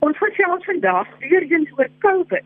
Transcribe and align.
Ons 0.00 0.16
gesels 0.16 0.64
vandag 0.64 1.08
weer 1.20 1.44
eens 1.44 1.72
oor 1.76 1.88
COVID. 1.98 2.44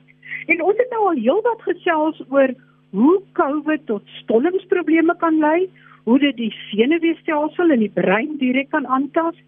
En 0.51 0.63
ons 0.63 0.79
het 0.79 0.91
nou 0.91 1.03
al 1.11 1.21
heelwat 1.21 1.61
gesels 1.63 2.23
oor 2.29 2.51
hoe 2.95 3.19
COVID 3.39 3.85
tot 3.87 4.15
stollingsprobleme 4.23 5.15
kan 5.21 5.39
lei, 5.39 5.69
hoe 6.05 6.19
dit 6.19 6.37
die 6.37 6.51
senuweestelsel 6.71 7.71
en 7.71 7.85
die 7.85 7.93
brein 7.95 8.35
direk 8.41 8.73
kan 8.75 8.87
aantas 8.87 9.39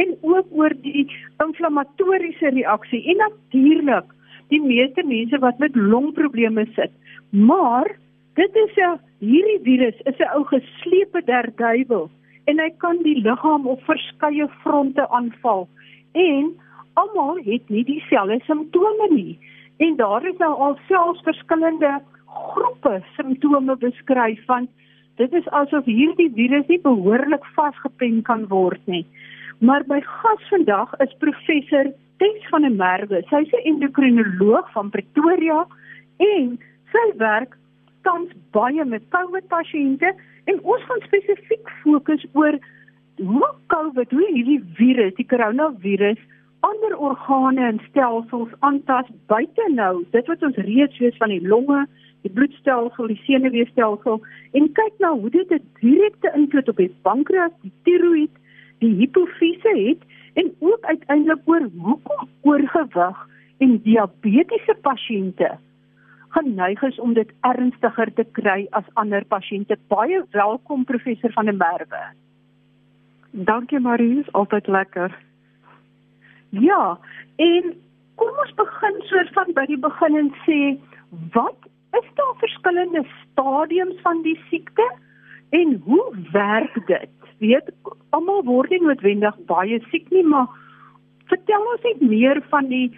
en 0.00 0.14
ook 0.24 0.48
oor 0.56 0.72
die 0.82 1.04
inflammatoriese 1.44 2.54
reaksie 2.56 3.02
en 3.12 3.20
natuurlik 3.24 4.08
die 4.48 4.62
meeste 4.62 5.04
mense 5.06 5.38
wat 5.44 5.60
met 5.60 5.76
longprobleme 5.76 6.64
sit. 6.78 6.92
Maar 7.30 7.92
dit 8.40 8.56
is 8.64 8.76
'n 8.76 8.98
hierdie 9.20 9.60
virus 9.68 10.00
is 10.04 10.18
'n 10.18 10.32
ou 10.36 10.44
geslepe 10.44 11.20
der 11.24 11.52
duiwel 11.56 12.10
en 12.44 12.58
hy 12.58 12.70
kan 12.78 12.96
die 13.02 13.20
liggaam 13.20 13.66
op 13.66 13.84
verskeie 13.84 14.48
fronte 14.62 15.08
aanval 15.08 15.68
en 16.12 16.56
almal 16.94 17.36
het 17.44 17.68
nie 17.68 17.84
dieselfde 17.84 18.40
simptome 18.46 19.08
nie 19.14 19.38
en 19.80 19.96
daar 19.96 20.26
is 20.28 20.36
nou 20.38 20.52
al 20.66 20.78
selfs 20.88 21.22
verskillende 21.24 22.00
groepe 22.26 23.00
simptome 23.16 23.76
beskryf 23.76 24.44
van 24.46 24.68
dit 25.20 25.32
is 25.32 25.48
asof 25.60 25.84
hierdie 25.84 26.30
virus 26.36 26.66
nie 26.68 26.80
behoorlik 26.84 27.44
vasgepen 27.56 28.22
kan 28.28 28.46
word 28.48 28.80
nie. 28.88 29.04
Maar 29.60 29.84
my 29.88 30.00
gas 30.00 30.46
vandag 30.48 30.94
is 31.04 31.16
professor 31.24 31.90
Tess 32.20 32.48
van 32.52 32.62
der 32.62 32.72
Merwe. 32.76 33.22
Sy's 33.28 33.52
'n 33.52 33.66
endokrinoloog 33.70 34.72
van 34.72 34.90
Pretoria 34.90 35.66
en 36.16 36.58
sy 36.92 37.06
werk 37.16 37.56
tans 38.02 38.32
baie 38.52 38.84
met 38.84 39.08
COVID 39.08 39.48
pasiënte 39.48 40.14
en 40.44 40.60
ons 40.62 40.82
gaan 40.88 41.02
spesifiek 41.04 41.68
fokus 41.82 42.26
oor 42.32 42.58
hoe 43.16 43.50
COVID, 43.66 44.10
hoe 44.10 44.28
hierdie 44.32 44.62
virus, 44.74 45.14
die 45.14 45.26
koronavirus 45.26 46.20
ander 46.66 46.96
organe 46.98 47.64
en 47.66 47.80
stelsels 47.88 48.52
aantas 48.58 49.08
buite 49.32 49.66
nou 49.74 50.04
dit 50.10 50.26
wat 50.32 50.42
ons 50.42 50.60
reeds 50.66 50.98
weet 50.98 51.16
van 51.22 51.32
die 51.32 51.46
longe, 51.46 51.86
die 52.24 52.32
bloedstelsel, 52.36 53.06
die 53.06 53.20
senuweestelsel 53.24 54.20
en 54.58 54.68
kyk 54.78 55.00
nou 55.04 55.14
hoe 55.20 55.30
dit 55.30 55.52
'n 55.52 55.64
direkte 55.80 56.32
invloed 56.34 56.68
op 56.68 56.76
die 56.76 56.94
pankreas, 57.02 57.56
die 57.62 57.72
tiroïed, 57.84 58.34
die 58.78 58.94
hipofise 59.00 59.72
het 59.78 60.02
en 60.34 60.52
ook 60.58 60.84
uiteindelik 60.84 61.42
oor 61.44 61.68
hoekom 61.78 62.28
oorgewig 62.42 63.26
en 63.58 63.82
diabetiese 63.82 64.74
pasiënte 64.80 65.58
geneig 66.30 66.82
is 66.82 66.98
om 66.98 67.14
dit 67.14 67.30
ernstiger 67.40 68.12
te 68.14 68.24
kry 68.38 68.66
as 68.70 68.86
ander 69.02 69.24
pasiënte. 69.24 69.76
Baie 69.88 70.22
welkom 70.30 70.84
professor 70.84 71.32
van 71.32 71.50
der 71.50 71.56
Merwe. 71.56 72.02
Dankie 73.30 73.80
Marie, 73.80 74.24
altyd 74.32 74.66
lekker. 74.66 75.14
Ja, 76.50 76.98
en 77.36 77.74
kom 78.14 78.40
ons 78.42 78.54
begin 78.58 79.02
soort 79.08 79.30
van 79.36 79.52
by 79.54 79.66
die 79.70 79.78
begin 79.78 80.16
en 80.18 80.32
sê 80.46 80.58
wat 81.34 81.68
is 81.98 82.08
daar 82.18 82.34
verskillende 82.42 83.04
stadiums 83.20 84.00
van 84.02 84.22
die 84.26 84.36
siekte 84.48 84.86
en 85.50 85.78
hoe 85.84 86.06
werk 86.32 86.74
dit? 86.86 87.10
Weet 87.38 87.70
almal 88.10 88.42
word 88.44 88.70
nie 88.70 88.82
noodwendig 88.82 89.38
baie 89.46 89.78
siek 89.90 90.10
nie, 90.10 90.26
maar 90.26 90.50
vertel 91.30 91.70
ons 91.72 91.86
net 91.86 92.02
meer 92.10 92.42
van 92.50 92.68
die 92.70 92.88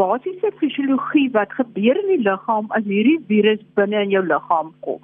basiese 0.00 0.52
fisiologie 0.60 1.28
wat 1.36 1.52
gebeur 1.52 1.98
in 2.00 2.10
die 2.14 2.22
liggaam 2.24 2.70
as 2.76 2.84
hierdie 2.88 3.20
virus 3.28 3.60
binne 3.76 4.04
in 4.06 4.14
jou 4.16 4.24
liggaam 4.24 4.72
kom. 4.86 5.00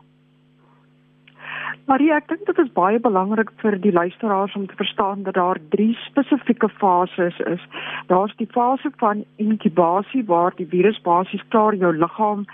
Marie, 1.88 2.10
ek 2.12 2.28
dink 2.28 2.46
dit 2.46 2.58
is 2.62 2.70
baie 2.76 3.00
belangrik 3.00 3.50
vir 3.62 3.76
die 3.84 3.92
luisteraars 3.92 4.54
om 4.56 4.66
te 4.68 4.76
verstaan 4.78 5.22
dat 5.26 5.34
daar 5.34 5.58
drie 5.74 5.94
spesifieke 6.06 6.68
fases 6.68 7.38
is. 7.50 7.64
Daar's 8.12 8.36
die 8.36 8.48
fase 8.52 8.90
van 9.02 9.24
inkubasie 9.36 10.24
waar 10.28 10.56
die 10.56 10.68
virus 10.68 11.00
basies 11.02 11.44
klaar 11.48 11.74
jou 11.74 11.92
liggaam 11.96 12.46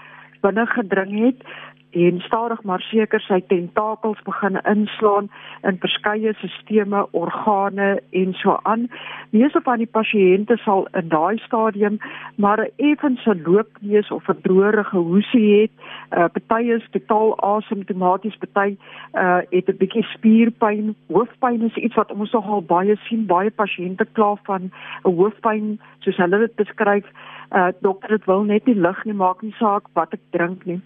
binne 0.45 0.67
gedring 0.67 1.15
het 1.25 1.47
en 1.95 2.21
stadig 2.21 2.63
maar 2.63 2.81
seker 2.81 3.21
sy 3.21 3.41
tentakels 3.49 4.23
begin 4.27 4.59
inslaan 4.71 5.31
in 5.63 5.79
verskeie 5.79 6.35
sisteme, 6.41 7.05
organe 7.13 8.01
en 8.11 8.33
so 8.35 8.59
aan. 8.63 8.89
Meeste 9.31 9.61
van 9.65 9.79
die 9.79 9.91
pasiënte 9.91 10.57
sal 10.65 10.89
in 10.99 11.09
daai 11.09 11.39
stadium 11.47 11.99
maar 12.37 12.61
'n 12.61 12.73
effense 12.77 13.37
loopneus 13.47 14.11
of 14.11 14.29
'n 14.29 14.41
droërige 14.43 14.97
hoesie 14.97 15.61
het. 15.61 15.71
Uh 16.11 16.27
party 16.33 16.71
is 16.71 16.89
totaal 16.91 17.39
asymptomaties, 17.39 18.37
party 18.37 18.77
uh 19.15 19.41
het 19.51 19.69
'n 19.69 19.77
bietjie 19.77 20.03
spierpyn, 20.03 20.95
hoofpyn 21.09 21.63
is 21.63 21.77
iets 21.77 21.95
wat 21.95 22.13
ons 22.13 22.33
nogal 22.33 22.63
baie 22.63 22.97
sien. 22.97 23.27
Baie 23.27 23.51
pasiënte 23.51 24.07
kla 24.13 24.35
van 24.43 24.71
'n 25.05 25.15
hoofpyn 25.17 25.81
soos 25.99 26.17
hulle 26.17 26.39
dit 26.39 26.55
beskryf. 26.55 27.07
Uh 27.51 27.73
dokter, 27.81 28.09
dit 28.09 28.25
wil 28.27 28.43
net 28.43 28.67
nie 28.67 28.75
lig 28.75 29.05
nie, 29.05 29.15
maak 29.15 29.43
nie 29.43 29.55
saak 29.59 29.89
wat 29.93 30.13
ek 30.13 30.21
drink 30.31 30.65
nie 30.65 30.81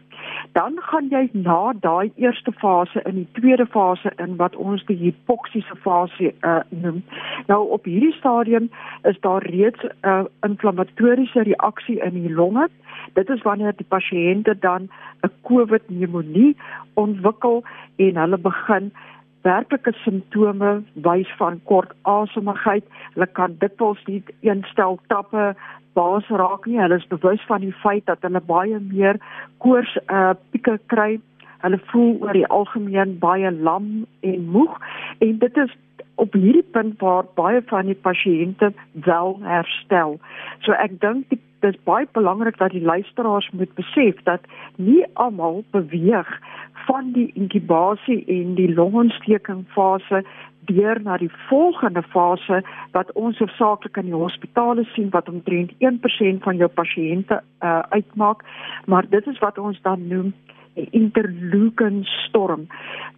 dan 0.53 0.79
gaan 0.81 1.09
jy 1.11 1.29
na 1.33 1.73
daai 1.81 2.11
eerste 2.17 2.53
fase 2.53 3.03
in 3.07 3.15
die 3.21 3.29
tweede 3.39 3.67
fase 3.67 4.13
in 4.25 4.37
wat 4.37 4.57
ons 4.57 4.85
die 4.89 4.97
hipoksiese 4.97 5.77
fase 5.85 6.33
uh, 6.43 6.61
noem. 6.71 7.03
Nou 7.47 7.61
op 7.77 7.85
hierdie 7.89 8.15
stadium 8.19 8.71
is 9.11 9.21
daar 9.27 9.47
reeds 9.47 9.83
'n 9.85 10.09
uh, 10.09 10.25
inflammatoriese 10.47 11.43
reaksie 11.51 12.01
in 12.01 12.23
die 12.23 12.33
longe. 12.33 12.69
Dit 13.15 13.29
is 13.29 13.43
wanneer 13.43 13.77
die 13.77 13.89
pasiënte 13.89 14.59
dan 14.59 14.89
'n 15.23 15.33
COVID 15.43 15.87
pneumonie 15.87 16.57
ontwikkel 16.95 17.65
en 17.97 18.17
hulle 18.17 18.39
begin 18.39 18.93
werklike 19.47 19.93
simptome 20.05 20.83
wys 21.07 21.31
van 21.39 21.61
kort 21.65 21.93
asemhaligheid. 22.03 22.85
Hulle 23.15 23.29
kan 23.39 23.57
dikwels 23.63 24.01
nie 24.07 24.23
eenstel 24.47 24.99
tappe 25.13 25.55
baas 25.99 26.29
raak 26.31 26.67
nie. 26.67 26.79
Hulle 26.81 27.01
is 27.01 27.11
bewus 27.11 27.43
van 27.47 27.65
die 27.67 27.75
feit 27.83 28.07
dat 28.07 28.23
hulle 28.27 28.41
baie 28.41 28.79
meer 28.93 29.21
koors 29.65 29.97
uh 30.07 30.35
pieke 30.53 30.79
kry. 30.93 31.19
Hulle 31.65 31.81
voel 31.91 32.17
oor 32.23 32.39
die 32.39 32.47
algemeen 32.47 33.19
baie 33.19 33.51
lam 33.51 34.07
en 34.21 34.49
moeg 34.55 34.79
en 35.19 35.39
dit 35.43 35.63
is 35.65 35.75
op 36.19 36.35
hierdie 36.35 36.67
punt 36.75 36.99
waar 37.03 37.27
baie 37.39 37.63
van 37.71 37.87
die 37.87 37.99
pasiënte 38.07 38.73
wel 39.07 39.37
herstel. 39.43 40.19
So 40.67 40.75
ek 40.75 40.99
dink 41.03 41.29
dit 41.31 41.43
is 41.65 41.79
baie 41.85 42.07
belangrik 42.13 42.59
dat 42.59 42.71
die 42.71 42.83
luisteraars 42.83 43.51
moet 43.51 43.75
besef 43.75 44.23
dat 44.23 44.41
nie 44.77 45.05
almal 45.13 45.65
beweeg 45.71 46.41
van 46.87 47.13
die 47.13 47.31
inkubasie 47.35 48.25
en 48.27 48.55
die 48.55 48.75
longontsteking 48.75 49.65
fase 49.75 50.25
deur 50.69 51.01
na 51.03 51.17
die 51.17 51.31
volgende 51.49 52.03
fase 52.03 52.63
wat 52.93 53.13
ons 53.13 53.39
hoofsaaklik 53.39 53.97
in 53.97 54.11
die 54.11 54.21
hospitale 54.21 54.85
sien 54.95 55.11
wat 55.11 55.29
omtrent 55.29 55.73
1% 55.79 56.45
van 56.45 56.57
jou 56.57 56.69
pasiënte 56.81 57.41
uh, 57.41 57.79
uitmaak. 57.89 58.45
Maar 58.87 59.09
dit 59.09 59.27
is 59.27 59.39
wat 59.39 59.59
ons 59.59 59.81
dan 59.83 60.07
noem 60.09 60.35
'n 60.79 60.89
interleukin 60.91 62.05
storm. 62.05 62.67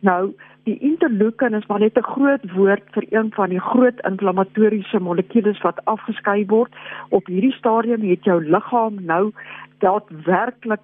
Nou 0.01 0.33
die 0.65 0.79
interleukin 0.79 1.55
is 1.55 1.67
maar 1.67 1.81
net 1.81 1.99
'n 1.99 2.11
groot 2.15 2.53
woord 2.53 2.83
vir 2.91 3.05
een 3.09 3.33
van 3.33 3.49
die 3.49 3.61
groot 3.61 4.01
inflammatoriese 4.11 5.01
molekules 5.01 5.61
wat 5.61 5.85
afgeskei 5.85 6.47
word. 6.47 6.73
Op 7.09 7.27
hierdie 7.27 7.53
stadium 7.53 8.03
het 8.03 8.25
jou 8.25 8.45
liggaam 8.45 9.05
nou 9.05 9.33
daadwerklik 9.79 10.81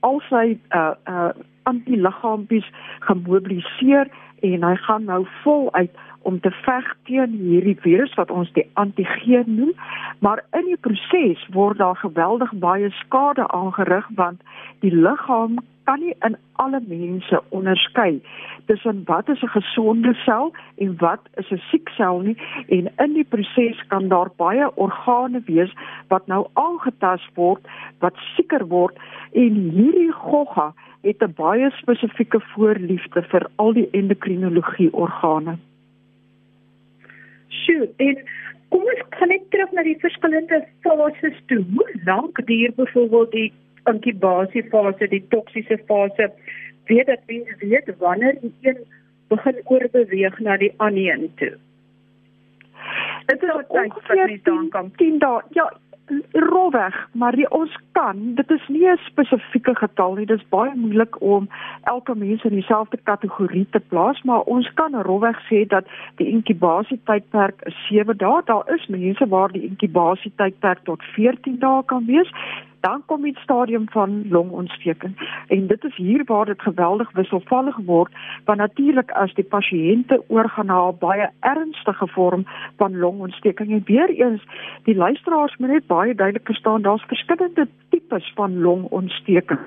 al 0.00 0.20
sy 0.28 0.58
uh 0.70 0.92
uh 1.08 1.30
antiliggaampies 1.62 2.66
gemobiliseer 3.00 4.08
en 4.40 4.62
hy 4.62 4.76
gaan 4.76 5.04
nou 5.04 5.26
voluit 5.42 5.90
om 6.24 6.40
te 6.40 6.50
veg 6.64 6.88
teen 7.08 7.36
hierdie 7.40 7.76
virus 7.86 8.14
wat 8.20 8.30
ons 8.30 8.52
die 8.56 8.66
antigeen 8.80 9.54
noem 9.60 9.72
maar 10.24 10.42
in 10.58 10.66
die 10.70 10.80
proses 10.86 11.44
word 11.56 11.78
daar 11.82 12.00
geweldig 12.00 12.52
baie 12.64 12.90
skade 13.02 13.46
aangerig 13.60 14.08
want 14.20 14.42
die 14.84 14.94
liggaam 14.94 15.60
kan 15.84 16.00
nie 16.00 16.14
in 16.26 16.36
alle 16.64 16.80
mense 16.86 17.40
onderskei 17.58 18.22
tussen 18.70 19.02
wat 19.10 19.28
is 19.28 19.42
'n 19.42 19.54
gesonde 19.56 20.14
sel 20.24 20.52
en 20.76 20.96
wat 20.98 21.20
is 21.42 21.50
'n 21.50 21.62
siek 21.70 21.88
sel 21.96 22.18
nie 22.20 22.36
en 22.68 22.88
in 23.04 23.12
die 23.14 23.28
proses 23.34 23.86
kan 23.88 24.08
daar 24.08 24.30
baie 24.36 24.76
organe 24.76 25.42
wees 25.46 25.72
wat 26.08 26.26
nou 26.26 26.46
aangetast 26.52 27.28
word 27.34 27.62
wat 27.98 28.14
sieker 28.36 28.66
word 28.66 28.96
en 29.32 29.52
hierdie 29.76 30.12
gogga 30.12 30.72
het 31.04 31.22
'n 31.22 31.34
baie 31.36 31.70
spesifieke 31.70 32.40
voorliefde 32.40 33.22
vir 33.22 33.46
al 33.56 33.72
die 33.72 33.88
endokrinologie 33.90 34.92
organe. 34.92 35.58
Sjoe, 37.62 37.88
en 37.96 38.22
kom 38.72 38.86
ons 38.90 39.04
kan 39.16 39.30
net 39.30 39.44
terug 39.54 39.72
na 39.76 39.84
die 39.86 39.98
verskillende 40.02 40.62
fases 40.86 41.38
toe. 41.50 41.62
Hoe 41.74 42.00
lank 42.08 42.40
duur 42.48 42.74
byvoorbeeld 42.76 43.32
die 43.32 43.52
inkubasiefase, 43.90 45.08
die 45.12 45.24
toksiese 45.34 45.78
fase? 45.86 46.30
Weet 46.90 47.06
dat 47.06 47.26
mens 47.26 47.54
weet 47.58 47.92
wanneer 47.98 48.40
die 48.40 48.54
een 48.62 48.82
begin 49.28 49.60
oorbeweeg 49.64 50.40
na 50.40 50.56
die 50.56 50.72
ander 50.76 51.12
een 51.12 51.30
toe. 51.40 51.54
Dit 53.26 53.42
is 53.42 53.50
ongeveer 53.68 54.40
10 54.96 55.18
dae. 55.18 55.42
Ja, 55.50 55.72
rolweg, 56.32 57.08
maar 57.12 57.36
die, 57.36 57.50
ons 57.50 57.76
kan, 57.92 58.34
dit 58.34 58.50
is 58.50 58.68
nie 58.68 58.88
'n 58.88 58.96
spesifieke 58.96 59.74
getal 59.74 60.14
nie. 60.14 60.26
Dit 60.26 60.38
is 60.38 60.48
baie 60.48 60.74
moeilik 60.74 61.20
om 61.20 61.48
elke 61.82 62.14
mens 62.14 62.44
in 62.44 62.50
dieselfde 62.50 62.98
kategorie 63.02 63.66
te 63.70 63.80
plaas, 63.80 64.22
maar 64.22 64.40
ons 64.40 64.72
kan 64.74 65.02
rolweg 65.02 65.38
sê 65.50 65.66
dat 65.66 65.86
die 66.16 66.28
inkubasietydperk 66.28 67.60
7 67.88 68.16
dae. 68.16 68.42
Daar 68.44 68.74
is 68.74 68.86
mense 68.86 69.28
waar 69.28 69.52
die 69.52 69.62
inkubasietydperk 69.62 70.78
tot 70.82 71.02
14 71.02 71.58
dae 71.58 71.82
kan 71.84 72.04
wees 72.06 72.30
dan 72.84 73.02
kom 73.06 73.22
die 73.22 73.38
stadium 73.40 73.86
van 73.90 74.28
longontsteking. 74.28 75.14
En 75.48 75.66
dit 75.66 75.84
is 75.84 75.96
hier 75.96 76.24
waar 76.24 76.44
dit 76.44 76.62
geweldig 76.62 77.12
wisselvallig 77.12 77.76
word 77.76 78.12
want 78.44 78.58
natuurlik 78.58 79.10
as 79.10 79.32
die 79.34 79.44
pasiënte 79.44 80.18
oorgaan 80.28 80.66
na 80.66 80.80
'n 80.88 80.98
baie 80.98 81.28
ernstige 81.40 82.08
vorm 82.16 82.44
van 82.76 82.98
longontsteking 82.98 83.70
en 83.72 83.82
weer 83.84 84.10
eens 84.10 84.42
die 84.82 84.96
luisteraars 84.96 85.56
moet 85.56 85.70
net 85.70 85.86
baie 85.86 86.14
duidelik 86.14 86.46
verstaan 86.46 86.82
daar's 86.82 87.04
verskillende 87.06 87.68
tipes 87.90 88.32
van 88.34 88.60
longontsteking. 88.60 89.60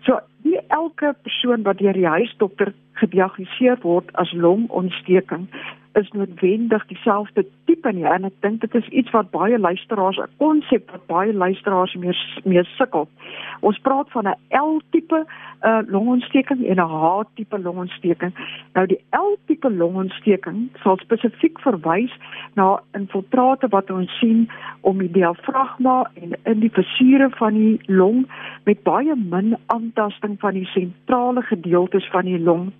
So 0.00 0.20
nie 0.42 0.60
elke 0.68 1.14
persoon 1.22 1.62
wat 1.62 1.78
deur 1.78 1.92
die 1.92 2.06
huisdokter 2.06 2.72
gediagnoseer 2.92 3.78
word 3.82 4.12
as 4.12 4.32
longontsteking 4.32 5.48
is 5.92 6.10
noodwendig 6.10 6.86
dieselfde 6.86 7.46
tipe 7.64 7.92
nie 7.92 8.06
en 8.06 8.24
ek 8.28 8.36
dink 8.44 8.60
dit 8.60 8.74
is 8.78 8.88
iets 9.02 9.10
wat 9.14 9.30
baie 9.34 9.58
luisteraars 9.58 10.18
'n 10.18 10.30
konsep 10.38 10.90
wat 10.90 11.06
baie 11.06 11.32
luisteraars 11.32 11.94
meer 11.94 12.18
meer 12.44 12.66
sukkel. 12.78 13.08
Ons 13.60 13.78
praat 13.78 14.10
van 14.10 14.28
'n 14.28 14.38
L-tipe 14.50 15.24
uh, 15.62 15.80
longontsteking 15.86 16.64
en 16.66 16.76
'n 16.76 16.90
H-tipe 16.94 17.58
longontsteking. 17.58 18.32
Nou 18.74 18.86
die 18.86 19.00
L-tipe 19.10 19.70
longontsteking 19.70 20.68
sal 20.82 20.96
spesifiek 20.96 21.60
verwys 21.60 22.12
na 22.54 22.80
infiltrate 22.92 23.68
wat 23.68 23.90
ons 23.90 24.18
sien 24.18 24.48
om 24.80 24.98
die 24.98 25.10
diafragma 25.10 26.10
en 26.14 26.32
in 26.44 26.60
die 26.60 26.72
vasiere 26.72 27.30
van 27.30 27.54
die 27.54 27.80
long 27.86 28.26
met 28.64 28.82
baie 28.82 29.14
min 29.16 29.56
aantasting 29.66 30.38
van 30.40 30.54
die 30.54 30.66
sentrale 30.66 31.42
gedeeltes 31.42 32.08
van 32.10 32.24
die 32.24 32.38
long 32.38 32.72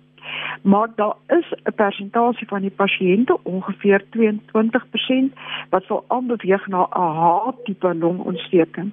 maar 0.61 0.87
daar 0.95 1.15
is 1.27 1.47
'n 1.63 1.75
persentasie 1.75 2.47
van 2.47 2.61
die 2.61 2.75
pasiënte 2.83 3.37
ongeveer 3.43 4.03
22% 4.09 5.33
wat 5.69 5.83
sal 5.83 6.03
aanbeweeg 6.07 6.67
na 6.67 6.87
'n 6.89 7.15
H-tipe 7.19 7.95
longontsteking. 7.95 8.91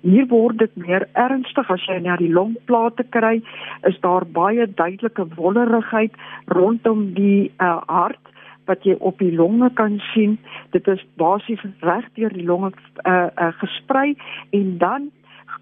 Hier 0.00 0.26
word 0.26 0.58
dit 0.58 0.76
meer 0.76 1.08
ernstig 1.12 1.70
as 1.70 1.84
jy 1.86 1.98
na 1.98 2.16
die 2.16 2.32
longplate 2.32 3.04
kry, 3.10 3.42
is 3.82 4.00
daar 4.00 4.26
baie 4.26 4.66
duidelike 4.74 5.26
wollerigheid 5.36 6.12
rondom 6.46 7.12
die 7.14 7.52
uh, 7.58 7.80
hart 7.86 8.32
wat 8.64 8.84
jy 8.84 8.96
op 8.98 9.18
die 9.18 9.32
longe 9.34 9.70
kan 9.74 9.98
sien. 10.12 10.38
Dit 10.70 10.88
is 10.88 11.04
basies 11.20 11.60
reg 11.80 12.06
deur 12.14 12.32
die 12.32 12.46
longe 12.46 12.72
uh, 13.04 13.28
uh, 13.36 13.52
gesprei 13.60 14.14
en 14.50 14.78
dan 14.78 15.10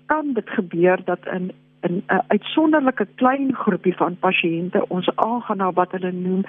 kan 0.07 0.33
dit 0.33 0.49
gebeur 0.51 1.01
dat 1.05 1.27
in 1.27 1.51
'n 1.89 2.03
uh, 2.09 2.19
uitsonderlike 2.29 3.07
klein 3.15 3.55
groepie 3.55 3.97
van 3.97 4.17
pasiënte 4.21 4.89
ons 4.89 5.09
aangaan 5.17 5.57
na 5.57 5.73
wat 5.73 5.91
hulle 5.93 6.13
noem 6.13 6.43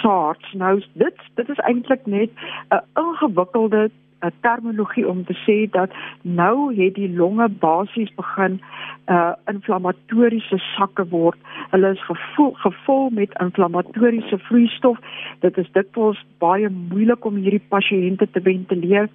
SARS. 0.00 0.52
Nou 0.52 0.82
dit 0.92 1.16
dit 1.34 1.48
is 1.48 1.58
eintlik 1.58 2.06
net 2.06 2.30
'n 2.70 2.82
ingewikkelde 2.94 3.90
'n 4.24 4.32
terminologie 4.40 5.08
om 5.08 5.24
te 5.24 5.36
sê 5.46 5.70
dat 5.70 5.90
nou 6.22 6.74
het 6.74 6.94
die 6.94 7.14
longe 7.16 7.48
basies 7.48 8.14
begin 8.14 8.60
uh 9.06 9.32
inflammatoriese 9.52 10.58
sakke 10.58 11.08
word. 11.08 11.38
Hulle 11.70 11.90
is 11.90 12.04
gevul, 12.04 12.52
gevul 12.52 13.10
met 13.10 13.38
inflammatoriese 13.40 14.38
vloeistof. 14.38 14.98
Dit 15.40 15.58
is 15.58 15.72
dikwels 15.72 16.24
baie 16.38 16.68
moeilik 16.68 17.24
om 17.24 17.36
hierdie 17.36 17.66
pasiënte 17.68 18.30
te 18.30 18.40
ventileer 18.40 19.08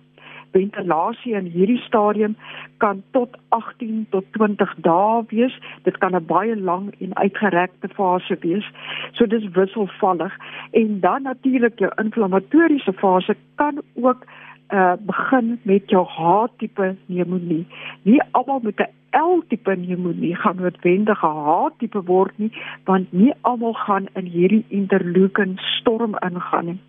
ventilasie 0.51 1.33
in 1.33 1.45
hierdie 1.45 1.81
stadium 1.85 2.35
kan 2.77 3.03
tot 3.11 3.37
18 3.49 4.07
tot 4.09 4.25
20 4.31 4.75
dae 4.85 5.23
wees. 5.29 5.55
Dit 5.83 5.97
kan 5.97 6.15
'n 6.15 6.25
baie 6.25 6.55
lang 6.55 6.93
en 6.99 7.15
uitgerekte 7.15 7.89
fase 7.93 8.37
wees. 8.39 8.67
So 9.11 9.25
dis 9.25 9.51
wisselvallig 9.51 10.33
en 10.71 10.99
dan 10.99 11.21
natuurlik 11.23 11.79
jou 11.79 11.91
inflammatoriese 11.95 12.93
fase 12.93 13.35
kan 13.55 13.81
ook 13.95 14.25
uh 14.69 14.93
begin 14.99 15.59
met 15.63 15.89
jou 15.89 16.05
H-tipe 16.05 16.95
pneumonie. 17.05 17.67
Nie 18.01 18.21
almal 18.31 18.59
met 18.63 18.79
'n 18.79 18.99
L-tipe 19.11 19.71
pneumonie 19.75 20.35
gaan 20.35 20.55
noodwendig 20.55 21.23
'n 21.23 21.41
H-tipe 21.45 22.01
word 22.03 22.37
nie, 22.37 22.51
want 22.83 23.11
nie 23.11 23.33
almal 23.41 23.73
gaan 23.73 24.05
in 24.13 24.25
hierdie 24.25 24.65
interleukin 24.67 25.57
storm 25.57 26.15
ingaan 26.19 26.65
nie. 26.65 26.79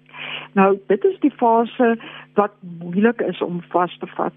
Nou 0.59 0.79
dit 0.87 1.05
is 1.05 1.19
die 1.21 1.33
fase 1.37 1.97
wat 2.35 2.53
moeilik 2.79 3.21
is 3.21 3.41
om 3.43 3.61
vas 3.69 3.97
te 3.99 4.07
vat. 4.17 4.35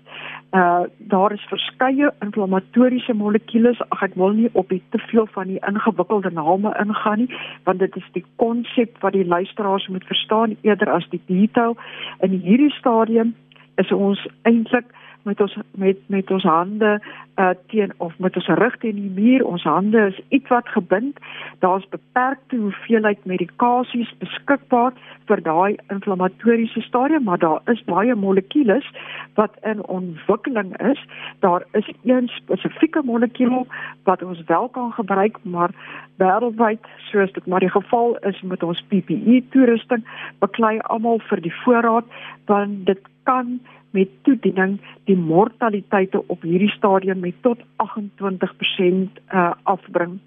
Uh 0.51 0.83
daar 0.97 1.33
is 1.33 1.45
verskeie 1.49 2.11
inflammatoriese 2.25 3.13
molekules. 3.13 3.81
Ag 3.89 4.03
ek 4.09 4.15
wil 4.15 4.35
nie 4.37 4.49
op 4.53 4.69
te 4.69 5.01
veel 5.09 5.27
van 5.35 5.47
die 5.47 5.61
ingewikkelde 5.67 6.31
name 6.31 6.73
ingaan 6.79 7.17
nie, 7.17 7.29
want 7.63 7.79
dit 7.79 7.95
is 7.95 8.09
die 8.11 8.25
konsep 8.35 8.99
wat 9.01 9.13
die 9.13 9.25
luisteraars 9.25 9.87
moet 9.87 10.05
verstaan 10.05 10.57
eerder 10.61 10.89
as 10.89 11.07
die 11.09 11.21
detail. 11.25 11.77
In 12.19 12.39
hierdie 12.39 12.73
stadium 12.79 13.35
is 13.75 13.91
ons 13.91 14.27
eintlik 14.41 14.85
met 15.23 15.41
ons 15.41 15.57
met 15.71 15.97
met 16.07 16.31
ons 16.31 16.43
hande 16.43 17.01
uh 17.35 17.49
teen 17.67 17.91
of 17.97 18.13
met 18.19 18.35
ons 18.35 18.47
rug 18.47 18.77
teen 18.77 18.95
die 18.95 19.11
muur. 19.21 19.45
Ons 19.45 19.63
hande 19.63 20.01
is 20.11 20.19
ietwat 20.29 20.67
gebind. 20.67 21.17
Daar's 21.59 21.87
beperkte 21.89 22.55
hoeveelheid 22.55 23.25
medikasies 23.25 24.11
beskikbaar 24.19 24.93
vir 25.25 25.41
daai 25.41 25.75
inflammatoriese 25.87 26.81
stadium, 26.81 27.23
maar 27.23 27.39
daar 27.39 27.61
is 27.71 27.83
baie 27.83 28.15
molekules 28.15 28.89
wat 29.33 29.55
in 29.61 29.85
ontwikkeling 29.87 30.75
is. 30.91 31.05
Daar 31.39 31.65
is 31.71 31.89
een 32.03 32.27
spesifieke 32.27 33.01
molekuul 33.03 33.67
wat 34.03 34.23
ons 34.23 34.43
wel 34.47 34.69
kan 34.69 34.91
gebruik, 34.91 35.37
maar 35.41 35.71
wêreldwyd, 36.17 36.83
soos 37.09 37.31
dit 37.33 37.45
maar 37.45 37.59
die 37.59 37.71
geval 37.71 38.17
is 38.29 38.41
met 38.41 38.63
ons 38.63 38.85
PPE 38.87 39.41
toerusting, 39.49 40.03
beklei 40.39 40.77
almal 40.79 41.19
vir 41.29 41.41
die 41.41 41.55
voorraad 41.63 42.05
want 42.45 42.85
dit 42.85 42.99
kan 43.23 43.59
met 43.93 44.09
toediening 44.27 44.77
die 45.09 45.17
mortaliteite 45.17 46.23
op 46.27 46.41
hierdie 46.41 46.71
stadium 46.73 47.19
met 47.19 47.37
tot 47.45 47.59
28% 47.85 49.19
uh 49.29 49.51
afbring. 49.63 50.19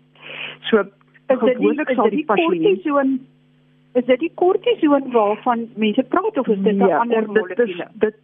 So 0.70 0.84
gewoonlik 1.26 1.90
sal 1.94 2.10
die 2.10 2.24
pasiënt 2.24 3.20
is 3.96 4.04
dit 4.04 4.20
die 4.20 4.32
kortison 4.34 5.10
waarvan 5.12 5.66
mense 5.80 6.04
praat 6.12 6.38
of 6.38 6.48
is 6.48 6.62
dit 6.62 6.74
'n 6.74 6.84
nee, 6.84 6.94
ander 6.94 7.26
molekuule? 7.26 7.88
Dit 8.04 8.14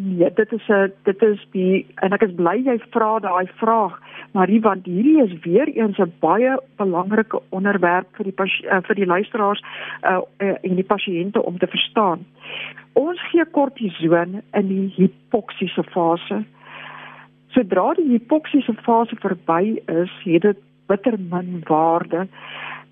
Nee, 0.00 0.32
dit 0.34 0.52
is 0.52 0.68
'n 0.68 0.92
dit 1.02 1.22
is 1.22 1.46
die 1.50 1.86
en 1.94 2.12
ek 2.12 2.22
is 2.22 2.34
bly 2.34 2.56
jy 2.64 2.78
vra 2.90 3.18
daai 3.18 3.46
vraag, 3.54 3.98
maar 4.32 4.46
hier 4.46 4.60
want 4.60 4.84
hierdie 4.86 5.22
is 5.22 5.40
weer 5.42 5.68
eens 5.68 5.98
'n 5.98 6.12
baie 6.20 6.60
belangrike 6.76 7.40
onderwerp 7.48 8.06
vir 8.16 8.24
die 8.24 8.34
uh, 8.70 8.78
vir 8.82 8.94
die 8.94 9.06
luisteraars 9.06 9.62
uh, 10.02 10.20
uh, 10.38 10.54
en 10.62 10.74
die 10.74 10.84
pasiënte 10.94 11.42
om 11.42 11.58
te 11.58 11.66
verstaan. 11.66 12.26
Ons 12.92 13.20
gee 13.30 13.44
kortison 13.44 14.42
in 14.52 14.68
die 14.68 14.92
hipoksiese 14.96 15.82
fase. 15.82 16.44
Sodra 17.48 17.94
die 17.94 18.08
hipoksiese 18.08 18.74
fase 18.74 19.16
verby 19.16 19.82
is, 19.86 20.10
het 20.22 20.42
dit 20.42 20.58
bitter 20.86 21.18
min 21.18 21.62
waarde. 21.66 22.28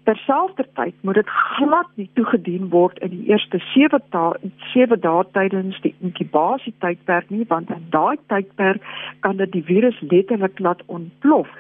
Terselfdertyd 0.06 0.94
moet 1.02 1.14
dit 1.18 1.30
glad 1.30 1.88
nie 1.98 2.06
toegedien 2.14 2.68
word 2.70 2.98
in 3.02 3.10
die 3.10 3.24
eerste 3.32 3.58
7 3.72 3.98
dae 4.14 4.50
7 4.72 5.00
dae 5.02 5.24
tydens 5.34 5.80
die 5.82 5.94
inkubasietydperk 5.98 7.32
nie 7.34 7.46
want 7.50 7.72
in 7.74 7.88
daai 7.94 8.14
tydperk 8.30 8.86
kan 9.26 9.40
dit 9.42 9.50
die 9.56 9.64
virus 9.66 9.98
letterlik 10.12 10.62
laat 10.62 10.84
ontplof. 10.86 11.50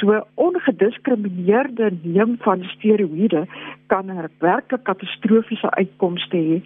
So 0.00 0.22
ongediskrimineerde 0.46 1.90
neem 2.02 2.38
van 2.46 2.64
steroïde 2.72 3.44
kan 3.92 4.08
'n 4.08 4.28
werklik 4.40 4.84
katastrofiese 4.88 5.70
uitkomste 5.70 6.36
hê. 6.48 6.62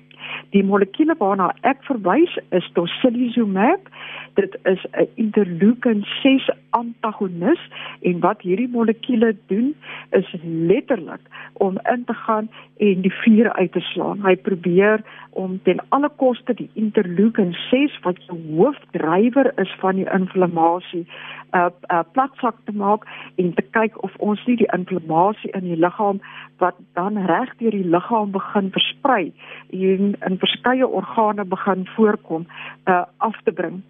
Die 0.55 0.65
molekuule 0.65 1.15
waarna 1.19 1.51
ek 1.63 1.83
verwys 1.89 2.39
is 2.51 2.71
tocilizumab. 2.73 3.89
Dit 4.35 4.57
is 4.65 4.85
'n 4.93 5.09
interleukin 5.15 6.05
6 6.23 6.51
antagonis 6.71 7.61
en 8.01 8.21
wat 8.21 8.41
hierdie 8.41 8.69
molekuule 8.69 9.37
doen 9.47 9.75
is 10.11 10.35
letterlik 10.43 11.21
om 11.53 11.79
in 11.93 12.05
te 12.05 12.15
gaan 12.15 12.49
en 12.77 13.01
die 13.01 13.13
vuur 13.13 13.53
uit 13.53 13.73
te 13.73 13.81
slaan. 13.81 14.23
Hy 14.23 14.37
probeer 14.37 15.01
om 15.31 15.61
ten 15.63 15.81
alle 15.89 16.11
koste 16.17 16.55
die 16.55 16.71
interleukin 16.75 17.53
6 17.71 17.99
wat 18.03 18.17
die 18.17 18.57
hoofdrywer 18.57 19.53
is 19.57 19.75
van 19.81 19.95
die 19.95 20.09
inflammasie 20.13 21.07
uh, 21.55 21.69
uh, 21.93 22.01
platsak 22.13 22.57
te 22.65 22.73
maak 22.73 23.07
en 23.37 23.53
te 23.55 23.65
kyk 23.77 23.97
of 24.03 24.17
ons 24.19 24.43
nie 24.47 24.57
die 24.57 24.71
inflammasie 24.77 25.53
in 25.59 25.69
die 25.69 25.79
liggaam 25.79 26.21
wat 26.63 26.79
dan 26.99 27.21
reg 27.29 27.53
deur 27.61 27.77
die 27.77 27.89
liggaam 27.97 28.33
begin 28.35 28.73
versprei 28.75 29.33
en 29.71 30.16
in 30.27 30.39
verskeie 30.39 30.87
organe 30.87 31.45
begin 31.45 31.87
voorkom 31.97 32.47
uh, 32.85 33.05
af 33.17 33.37
te 33.45 33.53
bring. 33.53 33.83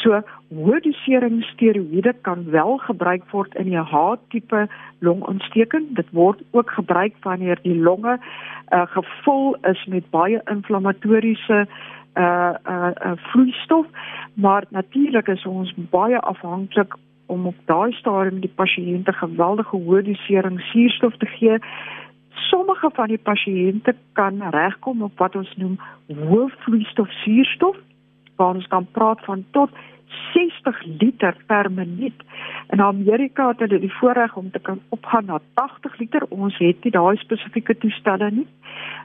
So 0.00 0.20
hoë 0.56 0.80
dosering 0.84 1.42
steroïde 1.52 2.14
kan 2.26 2.44
wel 2.50 2.78
gebruik 2.86 3.24
word 3.30 3.54
in 3.54 3.72
'n 3.72 3.84
H-tipe 3.92 4.68
longontsteking. 4.98 5.94
Dit 5.96 6.10
word 6.10 6.42
ook 6.50 6.70
gebruik 6.70 7.14
wanneer 7.22 7.58
die 7.62 7.76
longe 7.76 8.18
uh, 8.72 8.86
gevul 8.86 9.56
is 9.62 9.84
met 9.86 10.10
baie 10.10 10.40
inflammatoriese 10.44 11.66
uh 12.16 12.52
uh, 12.68 12.90
uh 13.06 13.12
vloeistof, 13.16 13.86
maar 14.34 14.64
natuurlik 14.68 15.28
is 15.28 15.46
ons 15.46 15.74
baie 15.90 16.18
afhanklik 16.18 16.94
om 17.26 17.46
op 17.46 17.54
daai 17.64 17.92
stadium 17.92 18.40
die 18.40 18.52
pasiënte 18.54 19.12
geweldige 19.12 19.76
hoë 19.76 20.02
dosering 20.02 20.60
suurstof 20.60 21.16
te 21.16 21.26
gee. 21.26 21.58
Sommige 22.34 22.90
van 22.92 23.08
die 23.08 23.18
pasiënte 23.18 23.94
kan 24.12 24.42
regkom 24.50 25.02
op 25.02 25.18
wat 25.18 25.36
ons 25.36 25.54
noem 25.56 25.78
hoë 26.06 26.48
vloeistof 26.64 27.10
suurstof, 27.22 27.76
waar 28.36 28.54
ons 28.54 28.66
kan 28.66 28.86
praat 28.92 29.24
van 29.24 29.44
tot 29.50 29.70
60 30.32 30.82
liter 31.00 31.36
per 31.46 31.70
minuut. 31.70 32.22
In 32.70 32.80
Amerika 32.80 33.48
het 33.48 33.58
hulle 33.58 33.78
die 33.78 33.92
voorreg 33.98 34.36
om 34.36 34.50
te 34.50 34.58
kan 34.58 34.80
opgaan 34.88 35.24
na 35.24 35.40
80 35.54 35.98
liter. 35.98 36.26
Ons 36.28 36.58
het 36.58 36.84
nie 36.84 36.92
daai 36.92 37.16
spesifieke 37.16 37.76
toestelle 37.78 38.30
nie. 38.30 38.46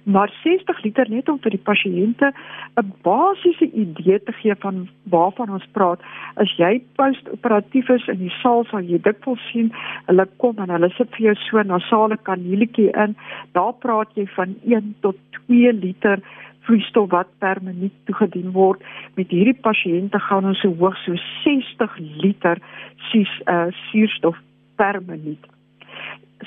Maar 0.04 0.32
60 0.44 0.84
liter 0.84 1.10
net 1.10 1.30
om 1.30 1.40
vir 1.44 1.52
die 1.56 1.66
pasiënte 1.70 2.32
'n 2.80 2.94
basiese 3.04 3.68
idee 3.72 4.24
te 4.24 4.32
gee 4.32 4.56
van 4.56 4.88
waarvan 5.04 5.50
ons 5.50 5.68
praat. 5.72 6.00
As 6.36 6.52
jy 6.58 6.82
postoperatief 6.96 7.90
is 7.90 8.08
in 8.08 8.20
die 8.20 8.36
saal 8.42 8.66
sal 8.66 8.82
jy 8.82 9.02
dikwels 9.02 9.50
sien 9.52 9.72
hulle 10.06 10.28
kom 10.38 10.58
en 10.58 10.70
hulle 10.70 10.90
sit 10.90 11.10
vir 11.16 11.26
jou 11.26 11.36
so 11.36 11.60
'n 11.60 11.68
nasale 11.68 12.18
kanieletjie 12.18 12.92
in. 13.04 13.16
Daar 13.52 13.74
praat 13.74 14.10
jy 14.16 14.28
van 14.28 14.56
1 14.64 14.96
tot 15.02 15.16
2 15.32 15.74
liter 15.74 16.20
vloeistof 16.68 17.10
wat 17.14 17.32
per 17.44 17.62
minuut 17.64 17.96
toegedien 18.10 18.52
word. 18.56 18.84
Met 19.16 19.32
hierdie 19.34 19.58
pasiënte 19.66 20.20
gaan 20.28 20.52
ons 20.52 20.62
so 20.64 20.74
hoog 20.82 20.98
so 21.06 21.16
60 21.44 21.98
liter 22.24 22.62
sies 23.10 23.32
uh 23.48 23.68
suurstof 23.88 24.38
per 24.78 25.02
minuut. 25.08 25.44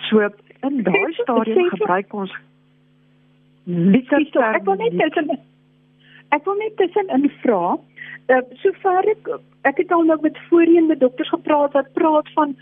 So 0.08 0.22
in 0.68 0.82
daai 0.86 1.12
stadium 1.18 1.70
gebruik 1.74 2.14
ons 2.14 2.32
liter 3.66 4.26
per 4.34 4.58
ek 4.58 4.66
wil 4.68 4.78
net 4.80 4.98
tussen 5.00 5.38
ek 6.36 6.44
wil 6.46 6.58
net 6.60 6.76
tussen 6.80 7.14
in 7.16 7.30
vra 7.42 7.62
uh, 7.76 8.42
sover 8.62 9.08
ek 9.14 9.32
ek 9.68 9.82
het 9.82 9.92
al 9.92 10.06
nou 10.08 10.18
met 10.22 10.38
voorheen 10.48 10.88
met 10.90 11.00
dokters 11.00 11.32
gepraat 11.34 11.74
wat 11.78 11.92
praat 11.98 12.30
van 12.36 12.54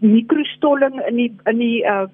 mikrostolling 0.00 0.98
in 1.08 1.22
die 1.22 1.30
in 1.52 1.62
die 1.64 1.76
uh 1.84 2.06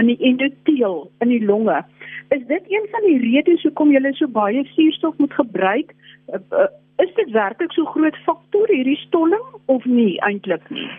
in 0.00 0.06
die 0.06 0.18
endoteel 0.20 1.10
in 1.20 1.28
die 1.28 1.44
longe. 1.44 1.82
Is 2.28 2.44
dit 2.46 2.62
een 2.68 2.86
van 2.90 3.06
die 3.06 3.18
redes 3.20 3.62
hoekom 3.62 3.92
jy 3.92 4.12
so 4.16 4.28
baie 4.28 4.64
suurstof 4.74 5.16
moet 5.18 5.34
gebruik? 5.34 5.94
Uh, 6.32 6.40
uh, 6.50 6.68
is 7.02 7.14
dit 7.14 7.30
werklik 7.30 7.72
so 7.72 7.84
groot 7.84 8.16
faktor 8.26 8.68
hierdie 8.72 8.98
stolling 9.06 9.44
of 9.66 9.84
nie 9.84 10.20
eintlik 10.20 10.68
nie? 10.70 10.90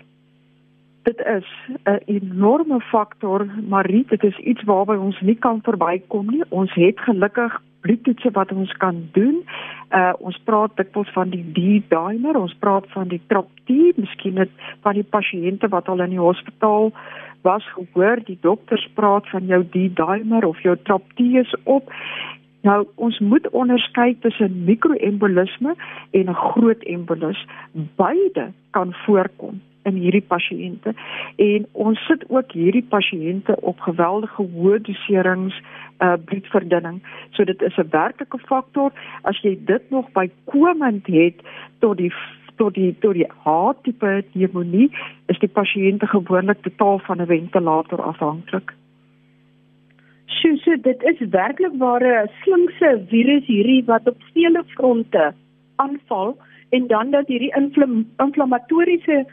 Dit 1.04 1.20
is 1.20 1.48
'n 1.84 2.00
enorme 2.06 2.80
faktor, 2.80 3.46
maar 3.68 3.86
dit 3.86 4.24
is 4.24 4.38
iets 4.38 4.62
waarby 4.62 4.96
ons 4.96 5.20
nie 5.20 5.34
kan 5.34 5.60
verbykom 5.62 6.30
nie. 6.30 6.42
Ons 6.48 6.72
het 6.74 7.00
gelukkig 7.00 7.60
bloedtoetse 7.84 8.30
wat 8.30 8.52
ons 8.52 8.72
kan 8.72 9.08
doen. 9.12 9.44
Uh 9.90 10.12
ons 10.18 10.38
praat 10.44 10.76
dikwels 10.76 11.10
van 11.12 11.30
die 11.30 11.44
D-dimer, 11.56 12.36
ons 12.40 12.56
praat 12.58 12.86
van 12.96 13.08
die 13.08 13.20
TRAP-T, 13.26 13.98
miskien 14.00 14.40
net 14.40 14.50
van 14.82 14.96
die 14.98 15.06
pasiënte 15.16 15.68
wat 15.68 15.88
al 15.88 16.00
in 16.06 16.16
die 16.16 16.24
hospitaal 16.28 16.92
was 17.44 17.64
gehoor 17.76 18.22
die 18.24 18.38
dokters 18.40 18.88
praat 18.94 19.28
van 19.28 19.46
jou 19.46 19.60
D-dimer 19.74 20.46
of 20.48 20.60
jou 20.64 20.76
TRAP-T 20.82 21.20
is 21.44 21.52
op. 21.62 21.92
Nou 22.64 22.86
ons 22.94 23.18
moet 23.18 23.48
onderskei 23.52 24.16
tussen 24.24 24.64
mikroembolisme 24.64 25.74
en 26.10 26.30
'n 26.30 26.34
groot 26.34 26.82
embolis. 26.82 27.46
Beide 28.00 28.52
kan 28.70 28.94
voorkom 29.04 29.60
in 29.82 29.94
hierdie 29.94 30.24
pasiënte 30.28 30.94
en 31.36 31.66
ons 31.72 32.06
sit 32.06 32.24
ook 32.28 32.52
hierdie 32.52 32.86
pasiënte 32.88 33.56
op 33.60 33.80
geweldige 33.80 34.46
hoë 34.54 34.80
doserings 34.88 35.60
uh 36.04 36.16
bloedverdunning. 36.24 37.02
So 37.30 37.44
dit 37.44 37.62
is 37.62 37.76
'n 37.76 37.90
werklike 37.90 38.38
faktor 38.38 38.92
as 39.22 39.40
jy 39.42 39.58
dit 39.64 39.90
nog 39.90 40.12
bykomend 40.12 41.06
het 41.06 41.38
tot 41.78 41.96
die 41.96 42.12
tot 42.56 42.74
die 42.74 42.92
tot 43.00 43.14
die 43.18 43.28
H-tipe 43.44 44.22
pneumonie 44.32 44.88
is 45.32 45.38
die 45.42 45.50
pasiënte 45.58 46.06
gewoonlik 46.06 46.62
totaal 46.62 46.98
van 47.06 47.20
'n 47.20 47.26
ventilator 47.26 48.02
afhanklik. 48.02 48.72
Sjoe, 50.26 50.56
so 50.58 50.76
dit 50.76 51.02
is 51.02 51.28
werklik 51.30 51.76
ware 51.78 52.26
slinkse 52.42 52.90
virus 53.10 53.46
hierdie 53.46 53.84
wat 53.86 54.08
op 54.08 54.16
vele 54.32 54.64
fronte 54.74 55.32
aanval 55.76 56.36
en 56.70 56.86
dan 56.86 57.10
dat 57.10 57.28
hierdie 57.28 57.54
inflam 57.56 58.06
inflammatoriese 58.18 59.24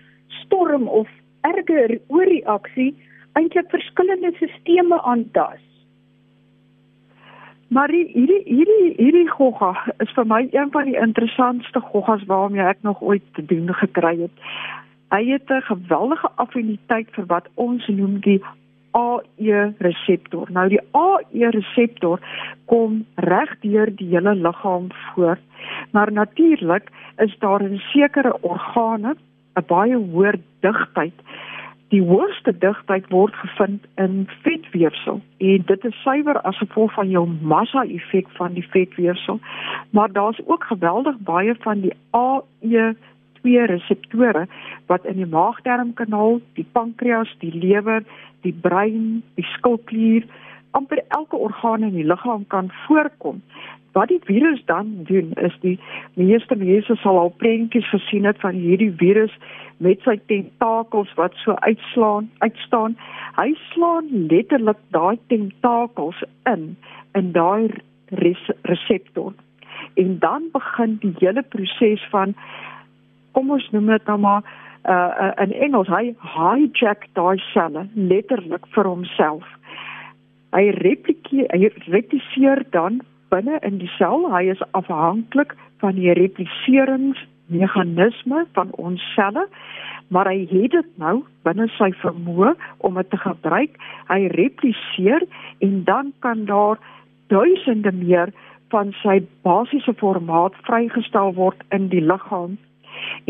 storm 0.44 0.88
of 0.88 1.08
erge 1.42 2.00
oorreaksie 2.08 2.96
eintlik 3.34 3.70
verskillende 3.70 4.32
stelsels 4.36 5.02
aantas. 5.04 5.71
Maar 7.72 7.90
hierdie 7.90 8.42
hierdie 8.44 8.94
hierdie 8.98 9.30
gogga 9.32 9.72
is 10.04 10.10
vir 10.16 10.26
my 10.28 10.42
een 10.52 10.72
van 10.72 10.90
die 10.90 10.98
interessantste 11.00 11.80
goggas 11.80 12.26
waarmee 12.28 12.66
ek 12.68 12.82
nog 12.84 13.00
ooit 13.02 13.24
te 13.38 13.46
doen 13.48 13.72
gekry 13.80 14.18
het. 14.20 14.42
Hy 15.16 15.22
het 15.30 15.48
'n 15.50 15.62
geweldige 15.70 16.30
affiniteit 16.36 17.08
vir 17.16 17.26
wat 17.26 17.48
ons 17.56 17.88
noem 17.88 18.20
die 18.20 18.42
AE 18.92 19.74
reseptor. 19.80 20.52
Nou 20.52 20.68
die 20.68 20.82
AE 20.92 21.50
reseptor 21.56 22.20
kom 22.66 23.06
reg 23.16 23.56
deur 23.60 23.96
die 23.96 24.10
hele 24.10 24.36
liggaam 24.36 24.88
voor. 24.92 25.40
Maar 25.92 26.12
natuurlik 26.12 26.92
is 27.18 27.38
daar 27.40 27.62
in 27.62 27.80
sekere 27.80 28.42
organe 28.42 29.16
'n 29.56 29.66
baie 29.68 29.96
hoër 29.96 30.36
digtheid 30.60 31.18
Die 31.92 32.02
hoogste 32.08 32.54
digtheid 32.58 33.10
word 33.12 33.36
gevind 33.36 33.86
in 34.00 34.22
vetweefsel 34.46 35.20
en 35.44 35.64
dit 35.68 35.86
is 35.90 35.98
suiwer 36.06 36.38
as 36.48 36.60
gevolg 36.62 36.94
van 36.96 37.10
jou 37.12 37.26
massa 37.54 37.84
effek 37.84 38.30
van 38.38 38.54
die 38.56 38.64
vetweefsel. 38.72 39.42
Maar 39.92 40.12
daar's 40.16 40.40
ook 40.46 40.64
geweldig 40.64 41.18
baie 41.28 41.56
van 41.66 41.82
die 41.84 41.92
AE2 42.16 43.66
reseptore 43.74 44.46
wat 44.88 45.06
in 45.06 45.20
die 45.20 45.28
maagdarmkanaal, 45.28 46.40
die 46.56 46.68
pankreas, 46.72 47.36
die 47.44 47.52
lewer, 47.52 48.08
die 48.48 48.56
brein, 48.62 49.20
die 49.36 49.48
skildklier, 49.58 50.24
amper 50.72 51.04
elke 51.08 51.36
orgaan 51.36 51.84
in 51.84 51.96
die 52.00 52.08
liggaam 52.08 52.48
kan 52.48 52.72
voorkom. 52.86 53.44
Wat 53.92 54.08
die 54.08 54.22
virus 54.24 54.62
dan 54.66 55.04
doen 55.04 55.34
is 55.36 55.56
die 55.60 55.80
meeste 56.14 56.56
mense 56.56 56.96
sal 56.96 57.18
al 57.20 57.34
prentjies 57.44 57.90
gesien 57.90 58.26
het 58.26 58.40
van 58.40 58.56
hierdie 58.56 58.94
virus 58.96 59.34
met 59.84 60.00
sy 60.06 60.16
tentakels 60.32 61.12
wat 61.18 61.36
so 61.44 61.56
uitslaan, 61.66 62.30
uitstaan. 62.46 62.96
Hy 63.36 63.52
slaan 63.72 64.08
letterlik 64.32 64.80
daai 64.96 65.20
tentakels 65.28 66.24
in 66.48 66.76
in 67.20 67.32
daai 67.36 67.68
res 68.24 68.44
reseptor. 68.70 69.34
En 70.00 70.20
dan 70.20 70.48
begin 70.54 70.98
die 71.04 71.14
hele 71.20 71.44
proses 71.44 72.04
van 72.16 72.36
kom 73.32 73.52
ons 73.52 73.70
noem 73.72 73.92
dit 73.92 74.08
nou 74.08 74.18
maar 74.24 74.44
uh, 74.88 75.12
uh 75.28 75.32
in 75.44 75.52
Engels 75.68 75.92
hy 75.92 76.14
hijack 76.36 77.08
daai 77.20 77.38
selle 77.52 77.88
letterlik 77.96 78.68
vir 78.76 78.88
homself. 78.88 79.48
Hy 80.56 80.70
replikeer 80.80 81.52
hy 81.52 81.72
repliseer 81.92 82.64
dan 82.72 83.02
binne 83.32 83.56
in 83.68 83.76
die 83.82 83.92
sel. 83.98 84.20
Hy 84.32 84.44
is 84.54 84.64
afhanklik 84.78 85.52
van 85.84 85.94
die 85.98 86.14
repliseringsmeganisme 86.18 88.40
van 88.58 88.70
ons 88.72 89.02
selle, 89.16 89.44
maar 90.12 90.28
hy 90.28 90.40
het 90.52 90.72
dit 90.76 90.90
nou 91.02 91.16
binne 91.48 91.68
sy 91.78 91.90
vermoë 92.04 92.52
om 92.88 92.94
dit 93.00 93.10
te 93.10 93.20
gebruik. 93.24 93.72
Hy 94.12 94.22
repliseer 94.36 95.22
en 95.64 95.74
dan 95.88 96.06
kan 96.26 96.40
daar 96.46 96.78
duisende 97.32 97.94
meer 97.96 98.30
van 98.72 98.88
sy 99.04 99.18
basiese 99.48 99.94
formaat 100.00 100.54
vrygestel 100.68 101.30
word 101.40 101.60
in 101.76 101.84
die 101.92 102.04
liggaam. 102.04 102.52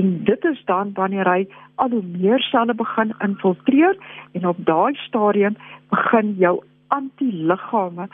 En 0.02 0.08
dit 0.26 0.42
is 0.46 0.62
dan 0.66 0.94
wanneer 0.98 1.28
hy 1.30 1.42
al 1.82 1.90
hoe 1.94 2.06
meer 2.18 2.42
selle 2.50 2.74
begin 2.78 3.14
infiltreer 3.26 3.98
en 4.38 4.48
op 4.48 4.58
daai 4.66 4.94
stadium 5.06 5.56
begin 5.94 6.36
jou 6.42 6.56
antiliggame 6.88 8.08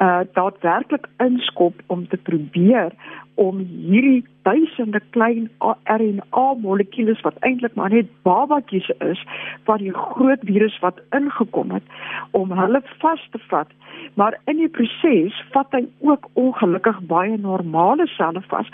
uh 0.00 0.20
daadwerklik 0.32 1.08
inskop 1.18 1.74
om 1.86 2.08
te 2.08 2.16
probeer 2.16 2.92
om 3.38 3.58
hierdie 3.62 4.24
duisende 4.42 5.00
klein 5.14 5.46
RNA 5.84 6.46
molekules 6.62 7.20
wat 7.26 7.38
eintlik 7.46 7.74
maar 7.78 7.92
net 7.94 8.10
babatjies 8.26 8.88
is 9.06 9.20
van 9.68 9.78
die 9.82 9.92
groot 9.94 10.42
virus 10.50 10.78
wat 10.82 10.98
ingekom 11.18 11.70
het 11.76 11.86
om 12.30 12.54
hulle 12.60 12.82
vas 13.02 13.28
te 13.30 13.38
vat. 13.50 13.70
Maar 14.14 14.38
in 14.50 14.58
die 14.62 14.70
proses 14.78 15.38
vat 15.54 15.74
hy 15.76 15.84
ook 16.10 16.26
ongelukkig 16.42 17.00
baie 17.10 17.38
normale 17.38 18.06
selle 18.16 18.42
vas. 18.50 18.70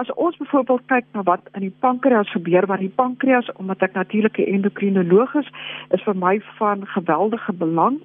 As 0.00 0.12
ons 0.14 0.36
byvoorbeeld 0.40 0.88
kyk 0.92 1.08
na 1.12 1.24
wat 1.28 1.52
in 1.52 1.66
die 1.68 1.76
pankreas 1.84 2.32
gebeur, 2.32 2.68
want 2.70 2.84
die 2.84 2.96
pankreas 3.02 3.52
omdat 3.60 3.84
ek 3.84 3.96
natuurlike 4.00 4.48
endokrinoloog 4.48 5.36
is, 5.42 5.52
is 5.96 6.04
vir 6.08 6.16
my 6.16 6.38
van 6.60 6.86
geweldige 6.96 7.52
belang 7.52 8.00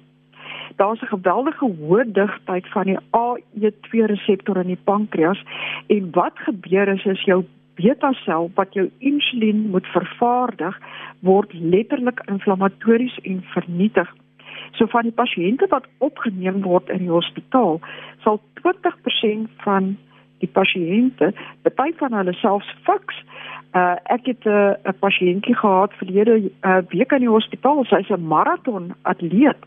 daar's 0.76 1.02
'n 1.02 1.14
geweldige 1.16 1.66
hoë 1.80 2.04
digtheid 2.12 2.68
van 2.68 2.84
die 2.84 2.98
AE2 3.10 4.06
reseptor 4.06 4.56
in 4.56 4.66
die 4.66 4.82
pankreas 4.84 5.42
en 5.86 6.10
wat 6.10 6.32
gebeur 6.34 6.88
is 6.88 7.04
is 7.04 7.24
jou 7.24 7.44
beta 7.74 8.12
sel 8.12 8.50
wat 8.54 8.74
jou 8.74 8.90
insulien 8.98 9.70
moet 9.70 9.86
vervaardig 9.86 10.78
word 11.20 11.52
letterlik 11.52 12.20
inflammatories 12.26 13.18
en 13.22 13.42
vernietig. 13.54 14.14
So 14.72 14.86
van 14.86 15.02
die 15.02 15.16
pasiënte 15.16 15.66
wat 15.68 15.88
opgeneem 15.98 16.62
word 16.62 16.88
in 16.88 16.98
die 16.98 17.12
hospitaal, 17.12 17.80
sal 18.24 18.40
20% 18.60 19.48
van 19.64 19.96
die 20.42 20.50
pasiënte, 20.50 21.32
baie 21.78 21.94
van 22.00 22.18
hulle 22.18 22.34
selfs 22.40 22.68
fiks. 22.86 23.22
Uh 23.72 23.96
ek 24.14 24.26
het 24.26 24.44
'n 24.44 24.48
uh, 24.48 24.90
'n 24.90 24.98
pasiëntjie 25.00 25.56
gehad 25.56 25.92
verlede 26.00 26.34
uh, 26.42 26.78
week 26.88 27.12
in 27.12 27.24
die 27.24 27.34
hospitaal. 27.36 27.84
Sy's 27.84 28.10
'n 28.10 28.26
maraton 28.34 28.92
atleet 29.02 29.62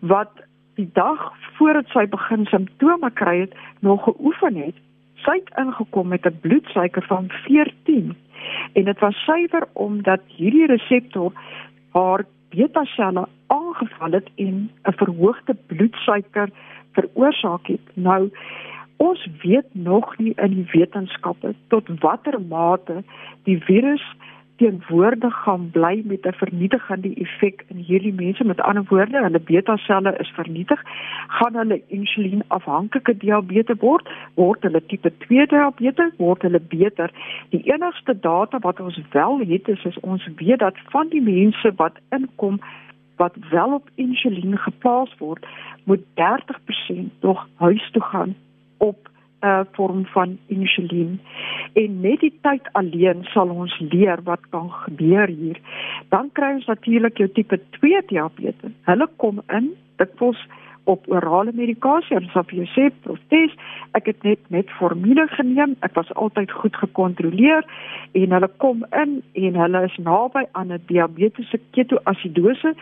wat 0.00 0.30
die 0.74 0.90
dag 0.92 1.32
voordat 1.56 1.86
sy 1.92 2.06
begin 2.08 2.46
simptome 2.46 3.10
kry 3.10 3.40
het, 3.40 3.54
nog 3.80 4.04
geoefen 4.04 4.56
het. 4.56 4.76
Sy 5.24 5.34
het 5.42 5.50
ingekom 5.58 6.08
met 6.08 6.26
'n 6.26 6.38
bloedsuiker 6.40 7.02
van 7.02 7.28
14 7.28 8.16
en 8.72 8.84
dit 8.84 8.98
was 8.98 9.24
suiwer 9.24 9.68
omdat 9.72 10.20
hierdie 10.26 10.66
reseptor 10.66 11.32
haar 11.92 12.24
beta 12.50 12.84
selle 12.84 13.28
aangeval 13.46 14.10
het 14.10 14.28
en 14.36 14.70
'n 14.84 14.92
verhoogde 14.92 15.54
bloedsuiker 15.66 16.48
veroorsaak 16.92 17.66
het. 17.66 17.86
Nou 17.94 18.30
ons 19.00 19.28
weet 19.42 19.68
nog 19.72 20.18
nie 20.18 20.32
in 20.36 20.54
die 20.58 20.68
wetenskappe 20.72 21.54
tot 21.72 21.88
watter 22.02 22.36
mate 22.48 23.02
die 23.48 23.56
virus 23.64 24.04
teenwoordig 24.60 25.36
gaan 25.44 25.70
bly 25.76 26.02
met 26.04 26.26
'n 26.26 26.40
vernietigende 26.42 27.14
effek 27.14 27.64
in 27.68 27.76
hierdie 27.76 28.12
mense. 28.12 28.44
Met 28.44 28.60
ander 28.60 28.84
woorde 28.88 29.22
hulle 29.22 29.40
beta 29.40 29.76
selle 29.76 30.12
is 30.18 30.32
vernietig. 30.40 30.82
Gaan 31.28 31.54
hulle 31.54 31.80
insulien 31.86 32.42
afhanklike 32.48 33.16
diabetes 33.16 33.80
word 33.80 34.10
word 34.34 34.62
hulle 34.62 34.82
tipe 34.86 35.12
2 35.18 35.46
diabetes 35.46 36.12
word 36.16 36.42
hulle 36.42 36.60
beter. 36.60 37.10
Die 37.48 37.62
enigste 37.72 38.20
data 38.20 38.58
wat 38.58 38.80
ons 38.80 39.00
wel 39.10 39.38
het 39.38 39.68
is, 39.68 39.84
is 39.84 40.00
ons 40.00 40.28
weet 40.36 40.58
dat 40.58 40.76
van 40.90 41.08
die 41.08 41.22
mense 41.22 41.72
wat 41.76 41.96
inkom 42.10 42.60
wat 43.16 43.34
wel 43.50 43.72
op 43.72 43.88
insulien 43.94 44.58
geplaas 44.58 45.16
word 45.18 45.46
moet 45.84 46.04
30% 46.14 47.20
nog 47.20 47.48
huis 47.56 47.90
toe 47.90 48.02
gaan 48.02 48.34
op 48.80 49.08
'n 49.40 49.46
uh, 49.46 49.60
vorm 49.72 50.06
van 50.06 50.38
insulien. 50.46 51.20
En 51.72 52.00
net 52.00 52.20
die 52.20 52.34
tyd 52.42 52.68
alleen 52.72 53.24
sal 53.32 53.48
ons 53.48 53.78
leer 53.78 54.18
wat 54.24 54.40
kan 54.50 54.70
gebeur 54.70 55.28
hier. 55.28 55.60
Dan 56.08 56.28
kry 56.32 56.52
ons 56.54 56.66
natuurlik 56.66 57.16
jou 57.16 57.28
tipe 57.28 57.60
2 57.70 58.02
diabetes. 58.06 58.72
Hulle 58.84 59.08
kom 59.16 59.40
in, 59.48 59.70
kos 60.16 60.40
op 60.84 61.04
orale 61.12 61.52
medikasie 61.54 62.16
en 62.16 62.28
sop 62.32 62.52
jy 62.56 62.64
sê 62.72 62.88
protes 63.04 63.54
ek 63.98 64.08
het 64.10 64.24
net 64.26 64.40
met 64.54 64.70
formule 64.78 65.26
geneem 65.34 65.76
ek 65.86 65.94
was 65.98 66.10
altyd 66.24 66.52
goed 66.62 66.76
gekontroleer 66.82 67.66
en 68.20 68.34
hulle 68.36 68.50
kom 68.64 68.84
in 69.02 69.18
en 69.44 69.58
hulle 69.62 69.82
is 69.88 69.96
naby 70.10 70.44
aan 70.58 70.72
'n 70.72 70.82
diabetiese 70.92 71.60
ketoasidose 71.76 72.74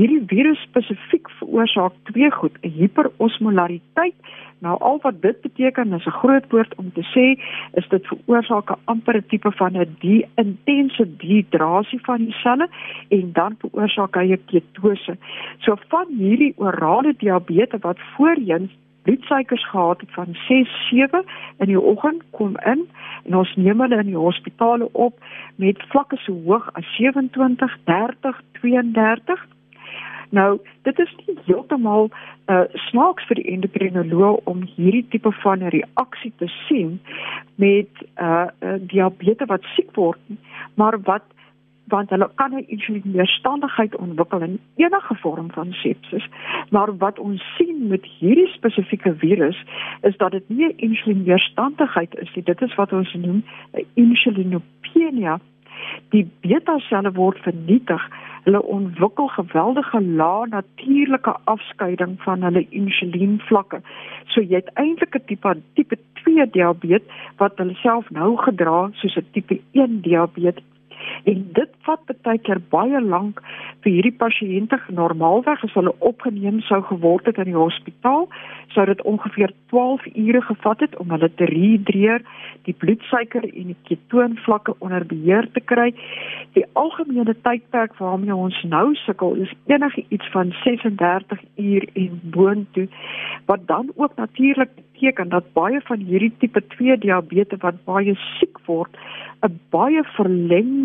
hierdie 0.00 0.24
virus 0.32 0.60
spesifiek 0.68 1.30
veroorsaak 1.38 1.94
twee 2.10 2.30
goed 2.30 2.58
'n 2.62 2.74
hiperosmolariteit 2.80 4.16
Nou 4.58 4.78
al 4.80 4.98
wat 5.02 5.22
dit 5.22 5.40
beteken 5.40 5.92
is 5.92 6.06
'n 6.06 6.18
groot 6.20 6.44
woord 6.50 6.74
om 6.74 6.92
te 6.92 7.04
sê 7.14 7.26
is 7.72 7.88
dit 7.88 8.06
veroorsaak 8.06 8.70
'n 8.70 8.80
amper 8.84 9.26
tipe 9.26 9.52
van 9.52 9.76
'n 9.76 9.96
die 9.98 10.26
intense 10.34 11.16
dehydrasie 11.16 12.00
van 12.02 12.24
die 12.24 12.32
selle 12.32 12.68
en 13.08 13.32
dan 13.32 13.56
veroorsaak 13.58 14.14
hy 14.14 14.32
'n 14.32 14.44
ketose. 14.46 15.16
So 15.58 15.76
van 15.88 16.06
hierdie 16.08 16.54
orale 16.56 17.14
diabetes 17.16 17.80
wat 17.80 17.98
voorheen 18.16 18.70
bloedsuikers 19.02 19.68
gehad 19.68 20.00
het 20.00 20.12
van 20.12 20.26
6 20.48 20.88
7 20.90 21.24
in 21.58 21.66
die 21.66 21.80
oggend 21.80 22.22
kom 22.30 22.56
in 22.64 22.88
en 23.24 23.36
ons 23.36 23.54
neem 23.56 23.80
hulle 23.80 23.98
in 23.98 24.06
die 24.06 24.22
hospitale 24.28 24.88
op 24.92 25.14
met 25.56 25.82
vlakke 25.88 26.16
so 26.16 26.32
hoog 26.44 26.70
as 26.72 26.96
27 26.96 27.78
30 27.84 28.40
32 28.52 29.46
Nou, 30.30 30.60
dit 30.82 30.98
is 30.98 31.14
nie 31.26 31.38
heeltemal 31.44 32.10
uh 32.46 32.64
snaaks 32.88 33.26
vir 33.26 33.40
die 33.40 33.48
endokrinoloog 33.54 34.44
om 34.44 34.66
hierdie 34.76 35.06
tipe 35.10 35.32
van 35.42 35.62
reaksie 35.74 36.32
te 36.38 36.48
sien 36.66 37.00
met 37.54 37.88
uh, 38.20 38.46
uh 38.60 38.76
diabetes 38.80 39.48
wat 39.48 39.62
siek 39.74 39.90
word, 39.94 40.20
maar 40.74 41.00
wat 41.02 41.22
want 41.86 42.10
hulle 42.10 42.30
kan 42.34 42.54
'n 42.54 42.66
insulienweerstandigheid 42.66 43.96
ontwikkel 43.96 44.40
in 44.40 44.60
enige 44.76 45.14
vorm 45.14 45.50
van 45.50 45.72
sepsis. 45.72 46.28
Maar 46.70 46.96
wat 46.96 47.18
ons 47.18 47.54
sien 47.56 47.86
met 47.86 48.04
hierdie 48.04 48.46
spesifieke 48.46 49.14
virus 49.14 49.64
is 50.00 50.16
dat 50.16 50.30
dit 50.30 50.48
nie 50.48 50.66
'n 50.66 50.76
insulienweerstandigheid 50.76 52.18
is 52.18 52.34
nie. 52.34 52.44
Dit 52.44 52.62
is 52.62 52.74
wat 52.74 52.92
ons 52.92 53.14
noem 53.14 53.44
'n 53.72 53.86
insulinopenia. 53.94 55.40
Die 56.14 56.24
beta 56.40 56.78
selle 56.88 57.12
word 57.14 57.38
vernietig 57.44 58.02
hulle 58.46 58.62
ontwikkel 58.62 59.28
geweldige 59.34 60.00
lae 60.00 60.46
natuurlike 60.52 61.34
afskeiding 61.44 62.14
van 62.22 62.46
hulle 62.46 62.62
insulienvlakke. 62.70 63.80
So 64.30 64.40
jy 64.40 64.62
het 64.62 64.70
eintlik 64.74 65.16
'n 65.18 65.26
tipe 65.26 65.56
tipe 65.74 65.98
2 66.22 66.46
diabetes 66.50 67.26
wat 67.38 67.58
hulle 67.58 67.74
self 67.82 68.10
nou 68.10 68.36
gedra 68.36 68.90
soos 68.94 69.16
'n 69.16 69.26
tipe 69.32 69.60
1 69.72 70.00
diabetes. 70.00 70.64
En 71.24 71.46
dit 71.52 71.70
vat 71.86 72.12
baie 72.26 72.38
keer 72.38 72.60
baie 72.70 73.00
lank 73.00 73.40
vir 73.84 73.92
hierdie 73.92 74.16
pasiënte 74.18 74.78
normaalweg 74.94 75.64
as 75.64 75.74
hulle 75.78 75.94
opgeneem 76.10 76.60
sou 76.66 76.80
geword 76.88 77.26
het 77.30 77.38
in 77.42 77.50
die 77.50 77.58
hospitaal, 77.58 78.28
sou 78.74 78.86
dit 78.86 79.02
ongeveer 79.02 79.52
12 79.72 80.06
ure 80.14 80.42
gevat 80.48 80.80
het 80.80 80.96
om 81.02 81.10
hulle 81.14 81.30
te 81.34 81.48
rehidreer, 81.50 82.24
die 82.66 82.74
bloedsuiker 82.74 83.44
en 83.46 83.72
die 83.72 83.78
ketoonvlakke 83.90 84.74
onder 84.78 85.06
beheer 85.06 85.46
te 85.54 85.62
kry. 85.62 85.92
Die 86.58 86.64
algemene 86.72 87.36
tydperk 87.46 87.94
waarmee 88.00 88.34
ons 88.34 88.58
nou 88.66 88.94
sukkel 89.04 89.38
is 89.46 89.52
enigiets 89.70 90.30
van 90.34 90.52
36 90.64 91.42
uur 91.56 91.88
en 91.94 92.20
boontoe 92.34 92.88
wat 93.46 93.66
dan 93.66 93.92
ook 93.94 94.16
natuurlik 94.16 94.70
beteken 94.74 95.28
dat 95.28 95.52
baie 95.52 95.80
van 95.84 95.98
hierdie 95.98 96.32
tipe 96.38 96.66
2 96.66 96.98
diabetes 96.98 97.60
wat 97.60 97.84
baie 97.84 98.14
siek 98.38 98.58
word 98.66 98.96
'n 99.44 99.60
baie 99.70 100.02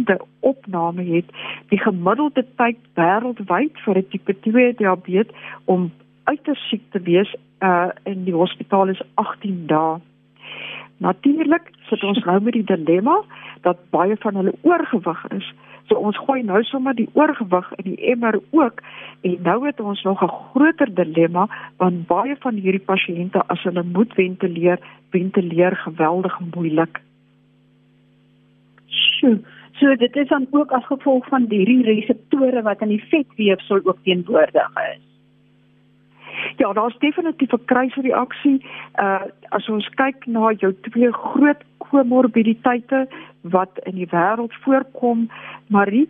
verlengde 0.05 0.25
opname 0.39 1.03
het 1.03 1.25
die 1.69 1.79
gemiddelde 1.79 2.45
tyd 2.55 2.77
wêreldwyd 2.95 3.77
vir 3.85 3.97
'n 3.97 4.07
tipe 4.09 4.33
2 4.39 4.73
diabetes 4.73 5.35
om 5.65 5.91
uiters 6.23 6.69
siek 6.69 6.81
te 6.91 6.99
wees 6.99 7.35
uh 7.61 7.89
in 8.03 8.23
die 8.23 8.33
hospitaal 8.33 8.89
is 8.89 9.01
18 9.15 9.67
dae. 9.67 9.99
Natuurlik 10.97 11.71
sit 11.89 12.03
ons 12.03 12.23
nou 12.25 12.41
met 12.41 12.53
die 12.53 12.63
dilemma 12.63 13.23
dat 13.61 13.77
baie 13.89 14.15
van 14.17 14.35
hulle 14.35 14.53
oorgewig 14.61 15.25
is. 15.29 15.53
So 15.87 15.95
ons 15.95 16.17
gooi 16.17 16.43
nou 16.43 16.63
sommer 16.63 16.95
die 16.95 17.09
oorgewig 17.13 17.71
in 17.75 17.95
die 17.95 18.05
emmer 18.11 18.39
ook 18.51 18.81
en 19.21 19.37
nou 19.41 19.65
het 19.65 19.79
ons 19.79 20.03
nog 20.03 20.23
'n 20.23 20.27
groter 20.27 20.93
dilemma 20.93 21.47
want 21.77 22.07
baie 22.07 22.35
van 22.39 22.55
hierdie 22.55 22.85
pasiënte 22.85 23.47
as 23.47 23.63
hulle 23.63 23.83
moet 23.83 24.13
ventileer, 24.13 24.79
ventileer 25.09 25.75
geweldig 25.75 26.39
moeilik. 26.39 27.01
Sjoe. 28.87 29.39
So 29.81 29.95
dit 29.95 30.15
is 30.15 30.27
dan 30.27 30.47
ook 30.51 30.71
as 30.71 30.85
gevolg 30.85 31.27
van 31.27 31.45
hierdie 31.49 31.83
reseptore 31.83 32.61
wat 32.61 32.81
in 32.85 32.91
die 32.93 33.03
vetweefsel 33.09 33.79
ook 33.83 33.97
teenwoordig 34.03 34.75
is. 34.93 35.07
Ja, 36.57 36.73
daar's 36.73 36.97
definitief 36.99 37.51
'n 37.53 37.65
kruisreaksie. 37.65 38.65
Uh 38.95 39.25
as 39.49 39.69
ons 39.69 39.89
kyk 39.89 40.25
na 40.25 40.51
jou 40.51 40.73
twee 40.81 41.11
groot 41.11 41.63
komorbiditeite 41.77 43.07
wat 43.41 43.79
in 43.83 43.95
die 43.95 44.07
wêreld 44.11 44.53
voorkom, 44.53 45.29
Marie, 45.67 46.07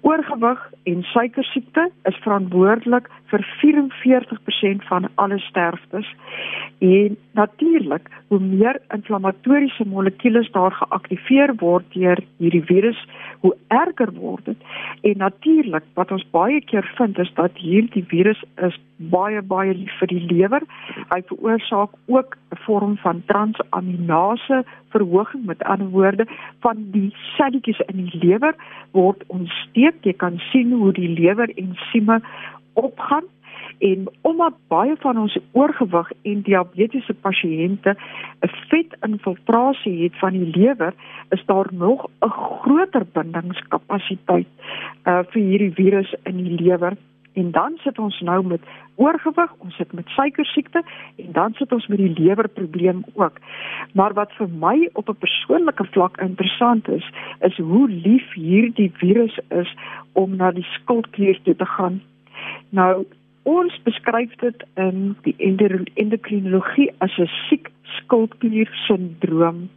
oorgewig 0.00 0.60
en 0.82 1.02
suikersiekte 1.02 1.90
is 2.08 2.16
verantwoordelik 2.24 3.08
vir 3.30 3.44
44% 3.62 4.86
van 4.88 5.08
alle 5.14 5.38
sterftes. 5.38 6.14
En 6.78 7.16
natuurlik, 7.32 8.08
hoe 8.28 8.40
meer 8.40 8.80
inflammatoriese 8.94 9.84
molekules 9.86 10.50
daar 10.52 10.72
geaktiveer 10.72 11.54
word 11.60 11.84
deur 11.92 12.18
hierdie 12.36 12.64
virus, 12.64 13.00
hoe 13.40 13.56
erger 13.68 14.12
word 14.12 14.44
dit. 14.44 14.56
En 15.02 15.16
natuurlik, 15.16 15.84
wat 15.94 16.10
ons 16.10 16.26
baie 16.30 16.60
keer 16.60 16.92
vind 16.96 17.18
is 17.18 17.32
dat 17.34 17.56
hierdie 17.56 18.04
virus 18.04 18.42
is 18.56 18.78
baie 18.96 19.40
baie 19.42 19.72
lief 19.74 19.92
vir 20.00 20.10
die 20.12 20.24
lewer. 20.28 20.64
Hy 21.12 21.22
veroorsaak 21.28 21.96
ook 22.06 22.36
'n 22.52 22.56
vorm 22.66 22.96
van 22.96 23.22
transaminase 23.26 24.64
verhoging 24.90 25.44
met 25.46 25.62
ander 25.62 25.88
woorde 25.88 26.26
van 26.60 26.76
die 26.90 27.10
selletjies 27.36 27.80
in 27.86 28.04
die 28.04 28.18
lewer 28.18 28.54
word 28.92 29.24
ontsteek. 29.26 29.89
Jy 30.02 30.12
kan 30.12 30.38
sien 30.50 30.72
hoe 30.72 30.92
die 30.92 31.08
lewer 31.08 31.50
ensieme 31.56 32.20
opgaan 32.74 33.24
en 33.80 34.08
omdat 34.28 34.56
baie 34.68 34.96
van 35.00 35.18
ons 35.18 35.36
oorgewig 35.56 36.10
en 36.22 36.42
diabetiese 36.44 37.14
pasiënte 37.24 37.96
'n 38.44 38.50
vetinfiltrasie 38.68 40.02
het 40.02 40.18
van 40.20 40.32
die 40.32 40.50
lewer, 40.56 40.94
is 41.30 41.44
daar 41.46 41.68
nog 41.72 42.06
'n 42.20 42.28
groter 42.28 43.04
bindingskapasiteit 43.12 44.48
uh 45.06 45.22
vir 45.30 45.42
hierdie 45.42 45.74
virus 45.74 46.14
in 46.24 46.36
die 46.36 46.60
lewer. 46.64 46.96
En 47.32 47.50
dan 47.50 47.78
sit 47.82 47.98
ons 47.98 48.20
nou 48.20 48.46
met 48.46 48.60
oorgewig, 48.94 49.52
ons 49.58 49.76
sit 49.76 49.92
met 49.92 50.08
suikersiekte 50.08 50.82
en 51.16 51.32
dan 51.32 51.52
sit 51.54 51.72
ons 51.72 51.86
met 51.86 51.98
die 51.98 52.12
lewerprobleem 52.18 53.04
ook. 53.14 53.38
Maar 53.92 54.12
wat 54.12 54.32
vir 54.32 54.48
my 54.48 54.88
op 54.92 55.08
'n 55.08 55.18
persoonlike 55.18 55.84
vlak 55.84 56.20
interessant 56.20 56.88
is, 56.88 57.10
is 57.40 57.56
hoe 57.56 57.88
lief 57.88 58.32
hierdie 58.32 58.92
virus 58.94 59.38
is 59.48 59.74
om 60.12 60.36
na 60.36 60.50
die 60.50 60.66
skildklier 60.72 61.40
toe 61.42 61.56
te 61.56 61.66
gaan. 61.66 62.02
Nou 62.68 63.06
ons 63.42 63.82
beskryf 63.82 64.34
dit 64.34 64.64
in 64.74 65.16
die 65.22 65.34
endokrinologie 65.94 66.90
as 66.98 67.18
'n 67.18 67.30
siek 67.48 67.70
skildklier-sindroom. 67.82 69.68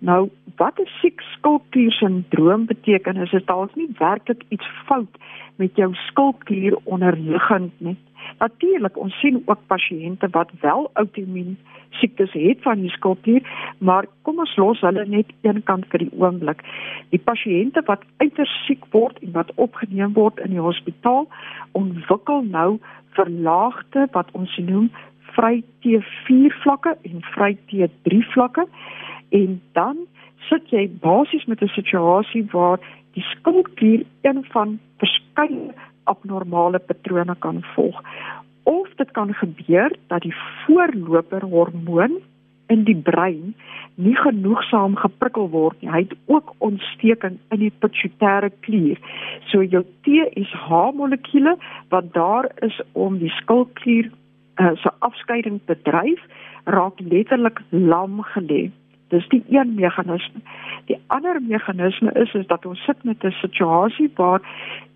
Nou, 0.00 0.28
wat 0.56 0.78
'n 0.78 0.88
siek 1.00 1.20
skildklier-sindroom 1.20 2.64
beteken 2.64 3.16
is 3.16 3.30
dit 3.30 3.46
dalk 3.46 3.74
nie 3.74 3.88
werklik 3.98 4.42
iets 4.48 4.68
fout 4.84 5.14
met 5.56 5.76
jou 5.76 5.94
skildklier 5.94 6.78
onderliggend 6.84 7.72
nie. 7.80 7.96
Natuurlik, 8.38 8.96
ons 8.96 9.18
sien 9.20 9.42
ook 9.44 9.58
pasiënte 9.66 10.28
wat 10.30 10.50
wel 10.60 10.90
outoimmuun 10.92 11.58
siektes 11.90 12.32
het 12.32 12.62
van 12.62 12.80
die 12.80 12.90
skildklier, 12.90 13.42
maar 13.78 14.06
kom 14.22 14.38
ons 14.38 14.56
los 14.56 14.80
hulle 14.80 15.04
net 15.06 15.32
een 15.40 15.62
kant 15.62 15.84
vir 15.92 15.98
die 15.98 16.12
oomblik. 16.16 16.62
Die 17.08 17.22
pasiënte 17.24 17.82
wat 17.84 18.04
uiters 18.16 18.54
siek 18.66 18.84
word 18.90 19.18
en 19.18 19.32
wat 19.32 19.52
opgeneem 19.54 20.12
word 20.12 20.38
in 20.38 20.50
die 20.50 20.64
hospitaal, 20.64 21.28
ontwikkel 21.72 22.42
nou 22.42 22.78
verlaagde 23.18 24.06
wat 24.12 24.28
ons 24.32 24.56
noem 24.56 24.90
vry 25.36 25.62
T4 25.84 26.56
vlakke 26.62 26.96
en 27.02 27.22
vry 27.34 27.56
T3 27.68 28.22
vlakke 28.32 28.66
en 29.30 29.60
dan 29.72 29.96
sit 30.48 30.70
jy 30.74 30.88
basies 31.02 31.44
met 31.46 31.62
'n 31.62 31.74
situasie 31.76 32.44
waar 32.52 32.78
die 33.14 33.22
skildklier 33.22 34.04
een 34.22 34.44
van 34.54 34.78
verskeie 34.98 35.72
abnormale 36.04 36.78
patrone 36.78 37.34
kan 37.38 37.62
volg. 37.74 38.02
Of 38.62 38.88
dit 38.96 39.10
kan 39.10 39.34
gebeur 39.34 39.96
dat 40.06 40.22
die 40.22 40.34
voorloper 40.64 41.44
hormoon 41.44 42.20
in 42.66 42.84
die 42.84 42.96
brein 42.96 43.54
nie 43.94 44.16
genoegsaam 44.16 44.96
geprikkel 44.96 45.48
word 45.50 45.80
nie. 45.82 45.90
Hy 45.90 46.02
het 46.06 46.14
ook 46.26 46.54
ontsteking 46.58 47.38
in 47.50 47.64
die 47.64 47.72
pituitêre 47.82 48.50
klier. 48.66 49.00
So 49.50 49.62
jou 49.62 49.82
TSH 50.06 50.68
molekule 50.94 51.56
wat 51.88 52.12
daar 52.14 52.50
is 52.66 52.80
om 52.92 53.18
die 53.18 53.32
skildklier 53.40 54.10
uh, 54.60 54.70
se 54.76 54.92
afskeiding 54.98 55.60
te 55.66 55.76
dryf, 55.82 56.22
raak 56.64 57.00
letterlik 57.00 57.60
lam 57.70 58.22
gelê. 58.34 58.68
Dis 59.10 59.28
die 59.28 59.42
een 59.48 59.74
meganisme. 59.74 60.40
Die 60.86 60.98
ander 61.06 61.40
meganisme 61.42 62.12
is 62.12 62.34
is 62.34 62.46
dat 62.46 62.66
ons 62.66 62.84
sit 62.84 63.04
met 63.04 63.24
'n 63.24 63.30
situasie 63.42 64.10
waar 64.14 64.40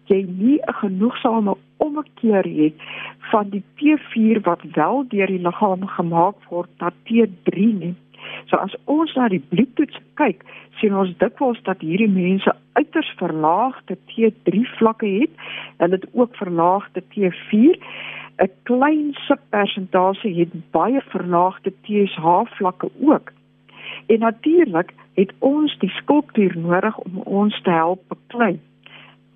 jy 0.06 0.24
nie 0.28 0.58
'n 0.62 0.74
genoegsame 0.82 1.56
omkeer 1.76 2.44
het 2.44 2.74
van 3.18 3.48
die 3.48 3.64
T4 3.76 4.40
wat 4.42 4.62
wel 4.72 5.04
deur 5.08 5.26
die 5.26 5.42
liggaam 5.46 5.86
gemaak 5.86 6.36
word 6.48 6.70
na 6.78 6.90
T3 7.04 7.56
nie. 7.82 7.94
So 8.46 8.56
as 8.56 8.74
ons 8.84 9.14
na 9.14 9.28
die 9.28 9.42
bloedtoets 9.48 9.98
kyk, 10.14 10.44
sien 10.80 10.96
ons 10.96 11.16
dikwels 11.18 11.60
dat 11.62 11.80
hierdie 11.80 12.10
mense 12.10 12.54
uiters 12.72 13.10
verlaagde 13.20 13.96
T3 14.10 14.64
vlakke 14.78 15.06
het 15.06 15.30
en 15.76 15.90
dit 15.90 16.06
ook 16.12 16.36
verlaagde 16.36 17.02
T4. 17.14 17.78
'n 18.42 18.50
Klein 18.62 19.14
subpersentasie 19.26 20.34
het 20.40 20.70
baie 20.70 21.00
verlaagde 21.00 21.72
TSH 21.82 22.24
vlakke 22.56 22.90
ook. 23.00 23.32
En 24.06 24.18
natuurlik 24.18 24.94
het 25.14 25.32
ons 25.38 25.78
die 25.78 25.90
skulptuur 25.90 26.58
nodig 26.58 26.98
om 26.98 27.18
ons 27.24 27.60
te 27.62 27.70
help 27.70 28.02
beklei. 28.08 28.60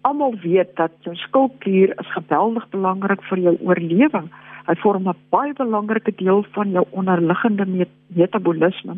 Almal 0.00 0.34
weet 0.42 0.76
dat 0.76 0.92
jou 1.00 1.14
skulptuur 1.16 1.94
is 2.00 2.12
geweldig 2.12 2.68
belangrik 2.68 3.22
vir 3.22 3.38
jou 3.38 3.56
oorlewing. 3.60 4.30
Hy 4.66 4.74
vorm 4.74 5.08
'n 5.08 5.16
baie 5.30 5.52
belangrike 5.52 6.12
deel 6.16 6.44
van 6.52 6.70
jou 6.70 6.84
onderliggende 6.90 7.66
met 7.66 7.88
metabolisme. 8.06 8.96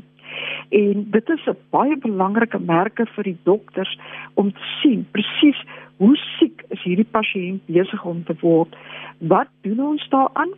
En 0.68 1.06
dit 1.10 1.28
is 1.28 1.46
'n 1.46 1.56
baie 1.70 1.96
belangrike 1.98 2.58
merke 2.58 3.06
vir 3.06 3.24
die 3.24 3.38
dokters 3.42 3.98
om 4.34 4.52
te 4.52 4.66
sien 4.80 5.06
presies 5.10 5.64
hoe 5.96 6.16
siek 6.16 6.64
is 6.68 6.82
hierdie 6.82 7.10
pasiënt 7.10 7.66
besig 7.66 8.04
om 8.04 8.24
te 8.24 8.34
word. 8.40 8.76
Wat 9.18 9.48
doen 9.60 9.80
ons 9.80 10.08
daaraan? 10.08 10.52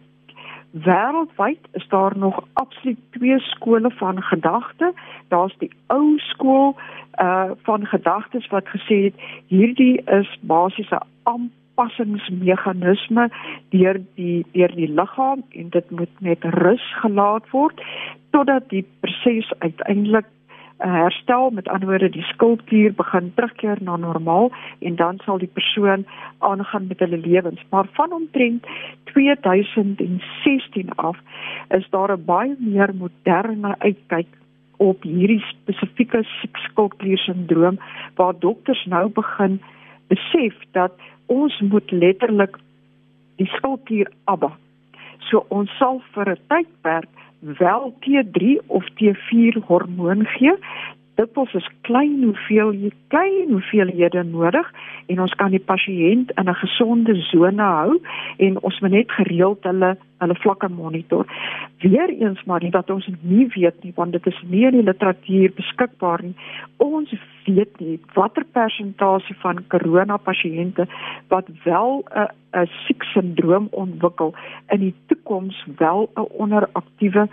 Wêreldwyd 0.73 1.59
is 1.73 1.89
daar 1.89 2.19
nog 2.19 2.45
absoluut 2.53 2.99
twee 3.11 3.39
skole 3.39 3.91
van 3.91 4.23
gedagte. 4.23 4.93
Daar's 5.29 5.57
die 5.59 5.71
ou 5.87 6.19
skool 6.19 6.77
uh 7.21 7.51
van 7.63 7.87
gedagtes 7.87 8.49
wat 8.49 8.69
gesê 8.69 9.03
het 9.05 9.15
hierdie 9.47 10.03
is 10.05 10.39
basiese 10.41 11.01
aanpassingsmeganisme 11.23 13.31
deur 13.69 14.01
die 14.15 14.47
deur 14.53 14.75
die 14.75 14.89
liggaam 14.89 15.43
en 15.51 15.69
dit 15.69 15.91
moet 15.91 16.09
net 16.19 16.45
rus 16.45 16.95
gelaat 17.05 17.51
word 17.51 17.83
totdat 18.31 18.69
die 18.69 18.87
proses 19.01 19.53
uiteindelik 19.59 20.25
herstel 20.89 21.51
met 21.51 21.69
ander 21.69 21.89
woorde 21.89 22.09
die 22.11 22.23
skulptuur 22.23 22.93
begin 22.93 23.33
terugkeer 23.35 23.79
na 23.81 23.97
normaal 23.97 24.53
en 24.79 24.97
dan 24.97 25.19
sal 25.25 25.39
die 25.39 25.51
persoon 25.53 26.07
aangaan 26.39 26.87
met 26.87 26.99
hulle 26.99 27.19
lewens. 27.19 27.63
Maar 27.71 27.87
van 27.93 28.13
omtrent 28.13 28.67
2016 29.05 30.95
af 30.95 31.19
is 31.69 31.87
daar 31.91 32.13
'n 32.13 32.25
baie 32.25 32.57
meer 32.59 32.95
moderne 32.95 33.75
uitkyk 33.79 34.27
op 34.77 35.03
hierdie 35.03 35.45
spesifieke 35.47 36.25
skulptuur 36.53 37.19
sindroom 37.19 37.79
waar 38.15 38.35
dokters 38.39 38.85
nou 38.85 39.09
begin 39.09 39.61
besef 40.07 40.55
dat 40.71 40.93
ons 41.27 41.61
moet 41.61 41.91
letterlik 41.91 42.59
die 43.37 43.47
skulptuur 43.47 44.11
abba. 44.25 44.57
So 45.19 45.45
ons 45.49 45.71
sal 45.79 46.03
vir 46.15 46.29
'n 46.31 46.39
tydperk 46.49 47.09
wel 47.43 47.95
T3 48.01 48.67
of 48.67 48.85
T4 48.91 49.65
hormoon 49.67 50.27
gee. 50.27 50.57
Dit 51.15 51.37
is 51.53 51.69
klein 51.81 52.23
hoeveel 52.23 52.91
klein 53.09 53.51
hoeveelhede 53.51 54.23
nodig 54.23 54.73
en 55.07 55.21
ons 55.21 55.35
kan 55.35 55.51
die 55.51 55.61
pasiënt 55.61 56.33
in 56.41 56.49
'n 56.49 56.55
gesonde 56.55 57.15
sone 57.15 57.63
hou 57.63 58.01
en 58.37 58.61
ons 58.63 58.81
moet 58.81 58.91
net 58.91 59.13
gereeld 59.13 59.65
hulle 59.65 59.97
hulle 60.19 60.35
vlakke 60.35 60.69
monitor. 60.69 61.27
Weereens 61.79 62.45
maar 62.45 62.63
wat 62.71 62.91
ons 62.91 63.09
nie 63.21 63.47
weet 63.55 63.83
nie 63.85 63.93
want 63.95 64.13
dit 64.13 64.27
is 64.27 64.43
nie 64.49 64.65
in 64.65 64.73
die 64.73 64.83
literatuur 64.83 65.53
beskikbaar 65.55 66.23
nie. 66.23 66.35
Ons 66.77 67.15
weet 67.45 67.81
nie 67.81 68.01
watter 68.15 68.45
persentasie 68.53 69.37
van 69.43 69.65
korona 69.69 70.17
pasiënte 70.17 70.87
wat 71.29 71.47
wel 71.65 72.05
'n 72.15 72.29
'n 72.55 72.69
siek 72.87 73.03
sindroom 73.03 73.69
ontwikkel 73.71 74.35
in 74.69 74.81
die 74.81 74.95
toekoms 75.07 75.67
wel 75.77 76.11
'n 76.17 76.27
onderaktiewe 76.45 77.29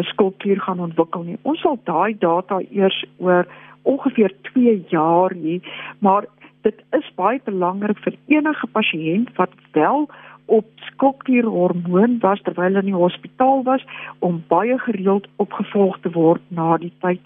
skulptuur 0.00 0.60
gaan 0.60 0.80
ontwikkel 0.80 1.22
nie. 1.22 1.38
Ons 1.42 1.60
sal 1.60 1.78
daai 1.84 2.16
data 2.18 2.60
eers 2.70 3.04
oor 3.18 3.48
ongeveer 3.82 4.32
2 4.52 4.84
jaar 4.88 5.34
hê, 5.34 5.58
maar 5.98 6.26
dit 6.62 6.78
is 6.98 7.08
baie 7.18 7.40
belangrik 7.44 7.98
vir 8.04 8.16
enige 8.30 8.66
pasiënt 8.72 9.32
wat 9.36 9.54
wel 9.72 10.06
op 10.46 10.66
skokklierhormoon 10.92 12.18
was 12.22 12.42
terwyl 12.46 12.74
hy 12.74 12.82
in 12.84 12.90
die 12.92 12.98
hospitaal 12.98 13.62
was 13.66 13.84
om 14.20 14.42
baie 14.48 14.78
gereeld 14.86 15.28
opgevolg 15.42 15.98
te 16.02 16.12
word 16.14 16.42
na 16.48 16.76
die 16.82 16.92
tyd. 17.04 17.22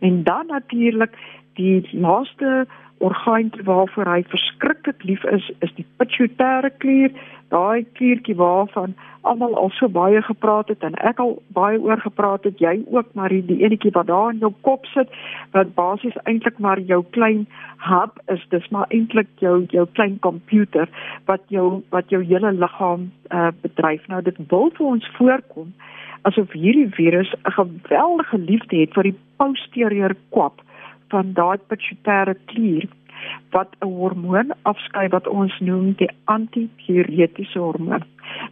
En 0.00 0.22
dan 0.22 0.46
natuurlik 0.46 1.16
die 1.54 1.88
laaste 1.92 2.66
orgaan 2.98 3.50
waarvoor 3.64 4.08
hy 4.08 4.22
verskriklik 4.32 5.02
lief 5.02 5.24
is, 5.24 5.50
is 5.66 5.72
die 5.76 5.86
pituitêre 5.98 6.70
klier, 6.78 7.10
daai 7.52 7.84
kliertjie 7.98 8.36
waarvan 8.38 8.94
almal 9.28 9.54
al 9.56 9.70
so 9.76 9.88
baie 9.88 10.22
gepraat 10.22 10.68
het 10.72 10.84
en 10.86 10.96
ek 11.10 11.20
al 11.22 11.34
baie 11.56 11.78
oor 11.80 12.00
gepraat 12.00 12.44
het, 12.48 12.60
jy 12.60 12.74
ook 12.92 13.12
maar 13.18 13.32
die 13.32 13.60
enetjie 13.64 13.92
wat 13.96 14.08
daar 14.10 14.32
in 14.34 14.42
jou 14.42 14.52
kop 14.66 14.86
sit 14.92 15.12
wat 15.56 15.74
basies 15.78 16.16
eintlik 16.24 16.58
maar 16.58 16.80
jou 16.80 17.02
klein 17.16 17.46
hub 17.86 18.20
is, 18.32 18.44
dis 18.52 18.68
maar 18.74 18.90
eintlik 18.90 19.30
jou 19.44 19.56
jou 19.72 19.86
klein 19.98 20.18
komputer 20.24 20.90
wat 21.30 21.44
jou 21.48 21.82
wat 21.94 22.12
jou 22.12 22.22
hele 22.24 22.52
liggaam 22.52 23.08
uh, 23.30 23.50
bedryf. 23.62 24.04
Nou 24.12 24.22
dit 24.22 24.38
wil 24.52 24.70
vir 24.76 24.86
ons 24.86 25.10
voorkom 25.18 25.72
asof 26.28 26.52
hierdie 26.56 26.88
virus 26.96 27.32
'n 27.44 27.56
geweldige 27.58 28.38
liefde 28.38 28.76
het 28.76 28.94
vir 28.94 29.10
die 29.12 29.18
posterior 29.36 30.16
kwap 30.30 30.60
van 31.12 31.32
daai 31.32 31.58
pituitêre 31.68 32.36
klier 32.52 32.88
wat 33.50 33.70
'n 33.80 33.88
hormoon 33.98 34.52
afskei 34.62 35.08
wat 35.08 35.26
ons 35.26 35.54
noem 35.60 35.92
die 35.92 36.10
antipuretiese 36.24 37.58
hormoon. 37.58 38.04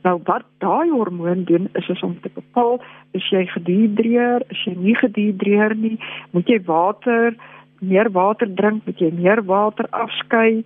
Nou 0.05 0.21
wat 0.25 0.45
daai 0.59 0.91
hormoon 0.91 1.45
doen 1.45 1.69
is 1.75 1.89
is 1.89 2.03
om 2.03 2.21
te 2.21 2.31
bepaal 2.35 2.81
is 3.13 3.29
jy 3.31 3.47
gedihidreer, 3.47 4.43
is 4.49 4.65
jy 4.65 4.75
nie 4.77 4.95
gedihidreer 4.95 5.77
nie, 5.77 5.99
moet 6.31 6.47
jy 6.47 6.61
water 6.65 7.35
meer 7.81 8.11
water 8.11 8.55
drink, 8.55 8.87
moet 8.87 8.99
jy 8.99 9.11
meer 9.11 9.43
water 9.45 9.87
afskei. 9.91 10.65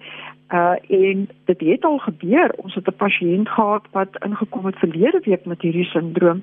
Uh 0.51 0.75
en 0.89 1.29
dit 1.45 1.61
het 1.61 1.85
al 1.85 1.99
gebeur. 1.99 2.55
Ons 2.57 2.75
het 2.75 2.87
'n 2.87 2.97
pasiënt 2.97 3.49
gehad 3.49 3.85
wat 3.93 4.09
ingekom 4.25 4.65
het 4.67 4.79
verlede 4.79 5.21
week 5.25 5.45
met 5.45 5.63
hierdie 5.63 5.85
sindroom 5.85 6.43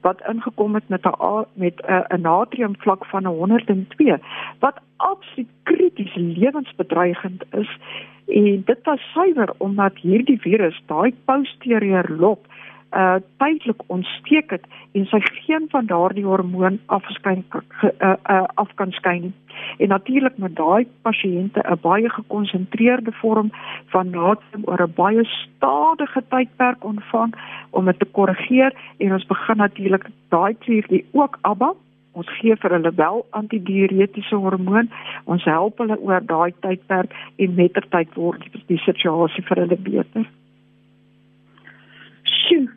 wat 0.00 0.22
ingekom 0.28 0.74
het 0.74 0.88
met 0.88 1.04
'n 1.06 1.44
met 1.52 1.82
'n 1.86 2.20
natriumvlak 2.20 3.06
van 3.06 3.24
102 3.24 4.18
wat 4.58 4.80
absoluut 4.96 5.48
krities 5.62 6.14
lewensbedreigend 6.14 7.44
is 7.50 7.78
en 8.26 8.62
dit 8.64 8.78
was 8.82 9.12
suiwer 9.12 9.48
omdat 9.56 9.96
hierdie 9.96 10.40
virus 10.40 10.82
daai 10.86 11.14
posterior 11.24 12.10
lob 12.18 12.46
uh 12.96 13.16
tydelik 13.38 13.82
ontsteek 13.86 14.50
het 14.50 14.64
en 14.92 15.06
sy 15.06 15.20
geen 15.24 15.66
van 15.70 15.86
daardie 15.86 16.24
hormoon 16.24 16.78
afskyn 16.86 17.44
uh, 17.52 18.14
uh 18.30 18.44
af 18.54 18.74
kan 18.74 18.92
skyn 18.92 19.20
nie. 19.22 19.32
En 19.78 19.88
natuurlik 19.88 20.38
met 20.38 20.56
daai 20.56 20.86
pasiënte 21.02 21.62
'n 21.64 21.78
baie 21.80 22.08
gekonsentreerde 22.08 23.12
vorm 23.12 23.52
van 23.86 24.10
natrium 24.10 24.64
oor 24.64 24.82
'n 24.82 24.92
baie 24.94 25.24
stadige 25.24 26.22
tydperk 26.28 26.84
ontvang 26.84 27.34
om 27.70 27.84
dit 27.84 27.98
te 27.98 28.04
korrigeer 28.04 28.72
en 28.98 29.12
ons 29.12 29.26
begin 29.26 29.56
natuurlik 29.56 30.06
daai 30.28 30.54
klier 30.54 31.04
ook 31.12 31.38
ABA 31.40 31.72
ons 32.12 32.28
gee 32.38 32.56
vir 32.56 32.70
hulle 32.70 32.92
wel 32.94 33.26
antidiuretiese 33.30 34.36
hormoon. 34.36 34.90
Ons 35.24 35.44
help 35.44 35.78
hulle 35.78 35.98
oor 36.00 36.20
daai 36.26 36.52
tydperk 36.60 37.16
en 37.36 37.54
mettertyd 37.54 38.14
word 38.14 38.46
die 38.66 38.80
situasie 38.84 39.44
vir 39.48 39.56
hulle 39.64 39.76
beter 39.76 40.28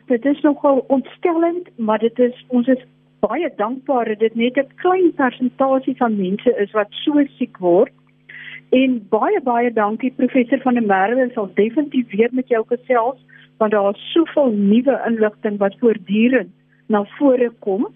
dit 0.06 0.24
is 0.24 0.40
nogal 0.40 0.84
ontstellend, 0.88 1.68
maar 1.76 1.98
dit 1.98 2.18
is 2.18 2.44
ons 2.48 2.66
is 2.66 2.82
baie 3.20 3.50
dankbaar 3.56 4.04
dat 4.04 4.18
dit 4.18 4.34
net 4.34 4.58
'n 4.58 4.74
klein 4.82 5.12
persentasie 5.14 5.96
van 5.96 6.16
mense 6.16 6.56
is 6.64 6.70
wat 6.72 6.88
so 6.90 7.24
siek 7.38 7.58
word. 7.58 7.92
En 8.70 9.06
baie 9.08 9.40
baie 9.40 9.72
dankie 9.72 10.12
professor 10.12 10.60
van 10.60 10.74
der 10.74 10.82
Merwe, 10.82 11.30
sal 11.34 11.50
definitief 11.54 12.10
weer 12.10 12.28
met 12.32 12.48
jou 12.48 12.64
gesels 12.66 13.18
want 13.58 13.72
daar 13.72 13.94
is 13.94 14.12
soveel 14.12 14.52
nuwe 14.52 15.02
inligting 15.06 15.58
wat 15.58 15.76
voortdurend 15.78 16.50
na 16.86 17.04
vore 17.04 17.50
kom. 17.58 17.86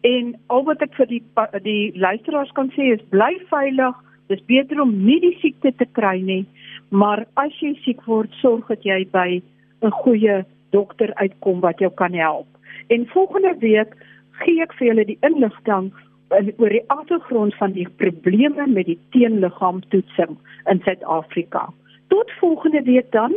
En 0.00 0.34
al 0.46 0.64
wat 0.64 0.82
ek 0.82 0.94
vir 0.94 1.06
die 1.06 1.22
die 1.62 1.92
luisteraars 1.98 2.52
kan 2.52 2.70
sê 2.76 2.92
is 2.94 3.08
bly 3.10 3.32
veilig. 3.50 3.96
Dis 4.28 4.44
beter 4.46 4.80
om 4.80 4.92
nie 5.04 5.20
die 5.20 5.36
siekte 5.40 5.72
te 5.76 5.86
kry 5.96 6.20
nie, 6.20 6.44
maar 6.90 7.24
as 7.40 7.54
jy 7.62 7.72
siek 7.80 8.02
word, 8.04 8.32
sorg 8.42 8.68
dat 8.68 8.84
jy 8.84 9.06
by 9.12 9.40
'n 9.82 9.90
goeie 10.04 10.44
dokter 10.70 11.14
uitkom 11.14 11.60
wat 11.60 11.78
jou 11.78 11.90
kan 11.94 12.12
help. 12.12 12.46
En 12.88 13.06
volgende 13.06 13.54
week 13.58 13.94
gee 14.42 14.62
ek 14.62 14.74
vir 14.78 14.90
julle 14.90 15.04
die 15.08 15.18
inligting 15.26 15.90
oor 16.30 16.72
die 16.72 16.84
agtergrond 16.92 17.54
van 17.56 17.72
die 17.72 17.88
probleme 18.00 18.66
met 18.66 18.86
die 18.86 18.98
teenliggaamtoetsing 19.16 20.36
in 20.70 20.82
Suid-Afrika. 20.84 21.68
Tot 22.12 22.32
volgende 22.40 22.82
week 22.82 23.10
dan, 23.12 23.34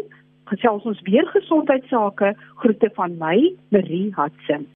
gesels 0.51 0.83
ons 0.83 1.01
weer 1.07 1.27
gesondheidsake. 1.31 2.35
Groete 2.63 2.91
van 2.95 3.17
my, 3.19 3.35
Marie 3.69 4.11
Hudson. 4.15 4.67